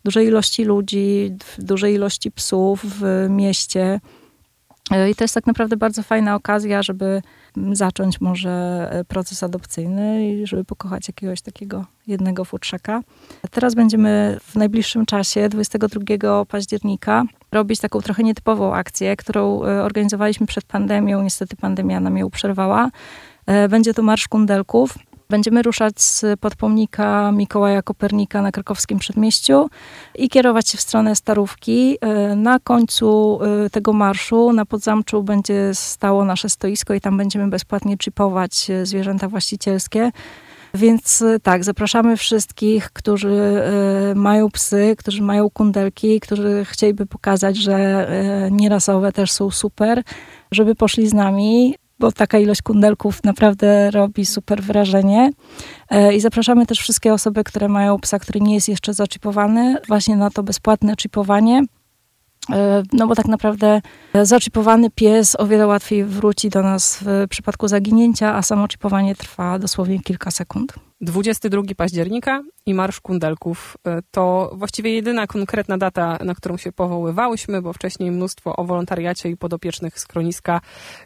dużej 0.05 0.27
ilości 0.27 0.65
ludzi, 0.65 1.37
dużej 1.59 1.95
ilości 1.95 2.31
psów 2.31 2.85
w 2.85 3.27
mieście. 3.31 4.01
I 5.11 5.15
to 5.15 5.25
jest 5.25 5.35
tak 5.35 5.47
naprawdę 5.47 5.77
bardzo 5.77 6.03
fajna 6.03 6.35
okazja, 6.35 6.83
żeby 6.83 7.23
zacząć 7.73 8.21
może 8.21 8.51
e, 8.91 9.05
proces 9.05 9.43
adopcyjny 9.43 10.29
i 10.29 10.47
żeby 10.47 10.65
pokochać 10.65 11.09
jakiegoś 11.09 11.41
takiego 11.41 11.85
jednego 12.07 12.45
futrzaka. 12.45 13.01
Teraz 13.51 13.75
będziemy 13.75 14.39
w 14.43 14.57
najbliższym 14.57 15.07
czasie, 15.07 15.49
22 15.49 16.45
października, 16.45 17.25
robić 17.53 17.81
taką 17.81 18.01
trochę 18.01 18.23
nietypową 18.23 18.75
akcję, 18.75 19.17
którą 19.17 19.65
e, 19.65 19.83
organizowaliśmy 19.83 20.47
przed 20.47 20.65
pandemią. 20.65 21.23
Niestety 21.23 21.57
pandemia 21.57 22.01
nam 22.01 22.17
ją 22.19 22.31
przerwała. 22.31 22.91
E, 23.47 23.69
będzie 23.69 23.95
to 23.95 24.03
Marsz 24.03 24.29
Kundelków. 24.29 24.99
Będziemy 25.35 25.63
ruszać 25.63 26.03
z 26.03 26.41
podpomnika 26.41 27.33
Mikołaja 27.33 27.83
Kopernika 27.83 28.43
na 28.43 28.53
krakowskim 28.53 28.99
przedmieściu 28.99 29.69
i 30.15 30.29
kierować 30.29 30.69
się 30.69 30.79
w 30.79 30.81
stronę 30.81 31.17
Starówki. 31.17 31.99
E, 32.01 32.37
na 32.37 32.59
końcu 32.59 33.39
e, 33.43 33.71
tego 33.71 33.93
marszu 33.93 34.53
na 34.53 34.67
Podzamczu 34.67 35.23
będzie 35.23 35.71
stało 35.73 36.25
nasze 36.25 36.49
stoisko 36.49 36.95
i 36.95 37.01
tam 37.01 37.17
będziemy 37.17 37.49
bezpłatnie 37.49 37.97
chipować 38.05 38.71
e, 38.71 38.87
zwierzęta 38.87 39.29
właścicielskie. 39.29 40.11
Więc 40.75 41.25
tak, 41.43 41.65
zapraszamy 41.65 42.17
wszystkich, 42.17 42.91
którzy 42.91 43.63
mają 44.15 44.51
psy, 44.51 44.95
którzy 44.99 45.23
mają 45.23 45.51
kundelki, 45.51 46.21
którzy 46.21 46.65
chcieliby 46.65 47.07
pokazać, 47.07 47.57
że 47.57 48.09
nierasowe 48.51 49.13
też 49.13 49.33
są 49.33 49.51
super, 49.51 50.03
żeby 50.51 50.75
poszli 50.75 51.09
z 51.09 51.15
nami 51.15 51.75
bo 51.99 52.13
taka 52.13 52.39
ilość 52.39 52.63
kundelków 52.63 53.25
naprawdę 53.25 53.91
robi 53.91 54.27
super 54.27 54.63
wrażenie. 54.63 55.31
E, 55.91 56.15
I 56.15 56.21
zapraszamy 56.21 56.67
też 56.67 56.79
wszystkie 56.79 57.13
osoby, 57.13 57.45
które 57.45 57.69
mają 57.69 57.99
psa, 57.99 58.19
który 58.19 58.41
nie 58.41 58.55
jest 58.55 58.69
jeszcze 58.69 58.95
zaczipowany, 58.95 59.77
właśnie 59.89 60.17
na 60.17 60.31
to 60.31 60.43
bezpłatne 60.43 60.95
chipowanie. 61.03 61.63
E, 62.53 62.83
no 62.93 63.07
bo 63.07 63.15
tak 63.15 63.27
naprawdę 63.27 63.81
zaczipowany 64.23 64.91
pies 64.91 65.37
o 65.41 65.47
wiele 65.47 65.67
łatwiej 65.67 66.05
wróci 66.05 66.51
do 66.51 66.63
nas 66.63 66.99
w 67.03 67.29
przypadku 67.29 67.69
zaginięcia, 67.69 68.35
a 68.35 68.43
samo 68.43 68.69
chipowanie 68.69 69.15
trwa 69.15 69.59
dosłownie 69.59 70.01
kilka 70.01 70.31
sekund. 70.31 70.73
22 71.01 71.63
października 71.77 72.43
i 72.67 72.75
Marsz 72.75 73.01
Kundelków 73.01 73.77
e, 73.87 74.01
to 74.11 74.53
właściwie 74.55 74.95
jedyna 74.95 75.27
konkretna 75.27 75.79
data, 75.79 76.19
na 76.25 76.35
którą 76.35 76.57
się 76.57 76.73
powoływałyśmy, 76.73 77.63
bo 77.63 77.73
wcześniej 77.73 78.11
mnóstwo 78.11 78.57
o 78.57 78.65
wolontariacie 78.65 79.31
i 79.31 79.37
podopiecznych 79.37 79.99
schroniska, 79.99 80.61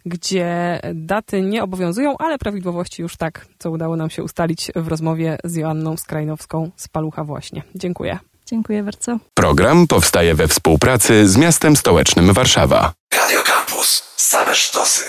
gdzie 0.07 0.81
daty 0.95 1.43
nie 1.43 1.65
obowiązują, 1.65 2.19
ale 2.19 2.39
prawidłowości 2.39 3.03
już 3.03 3.17
tak, 3.17 3.47
co 3.59 3.71
udało 3.71 3.97
nam 3.97 4.11
się 4.11 4.23
ustalić 4.23 4.71
w 4.77 4.89
rozmowie 4.89 5.39
z 5.45 5.57
Joanną 5.57 5.97
Skrajnowską 5.97 6.71
z 6.77 6.89
Palucha 6.89 7.25
właśnie. 7.25 7.63
Dziękuję. 7.75 8.19
Dziękuję 8.51 8.83
bardzo. 8.83 9.19
Program 9.35 9.87
powstaje 9.87 10.35
we 10.35 10.49
współpracy 10.49 11.29
z 11.29 11.37
miastem 11.37 11.77
stołecznym 11.77 12.33
Warszawa. 12.33 12.93
Radio 13.15 13.43
Campus. 13.43 14.03
Same 14.17 14.55
sztosy. 14.55 15.05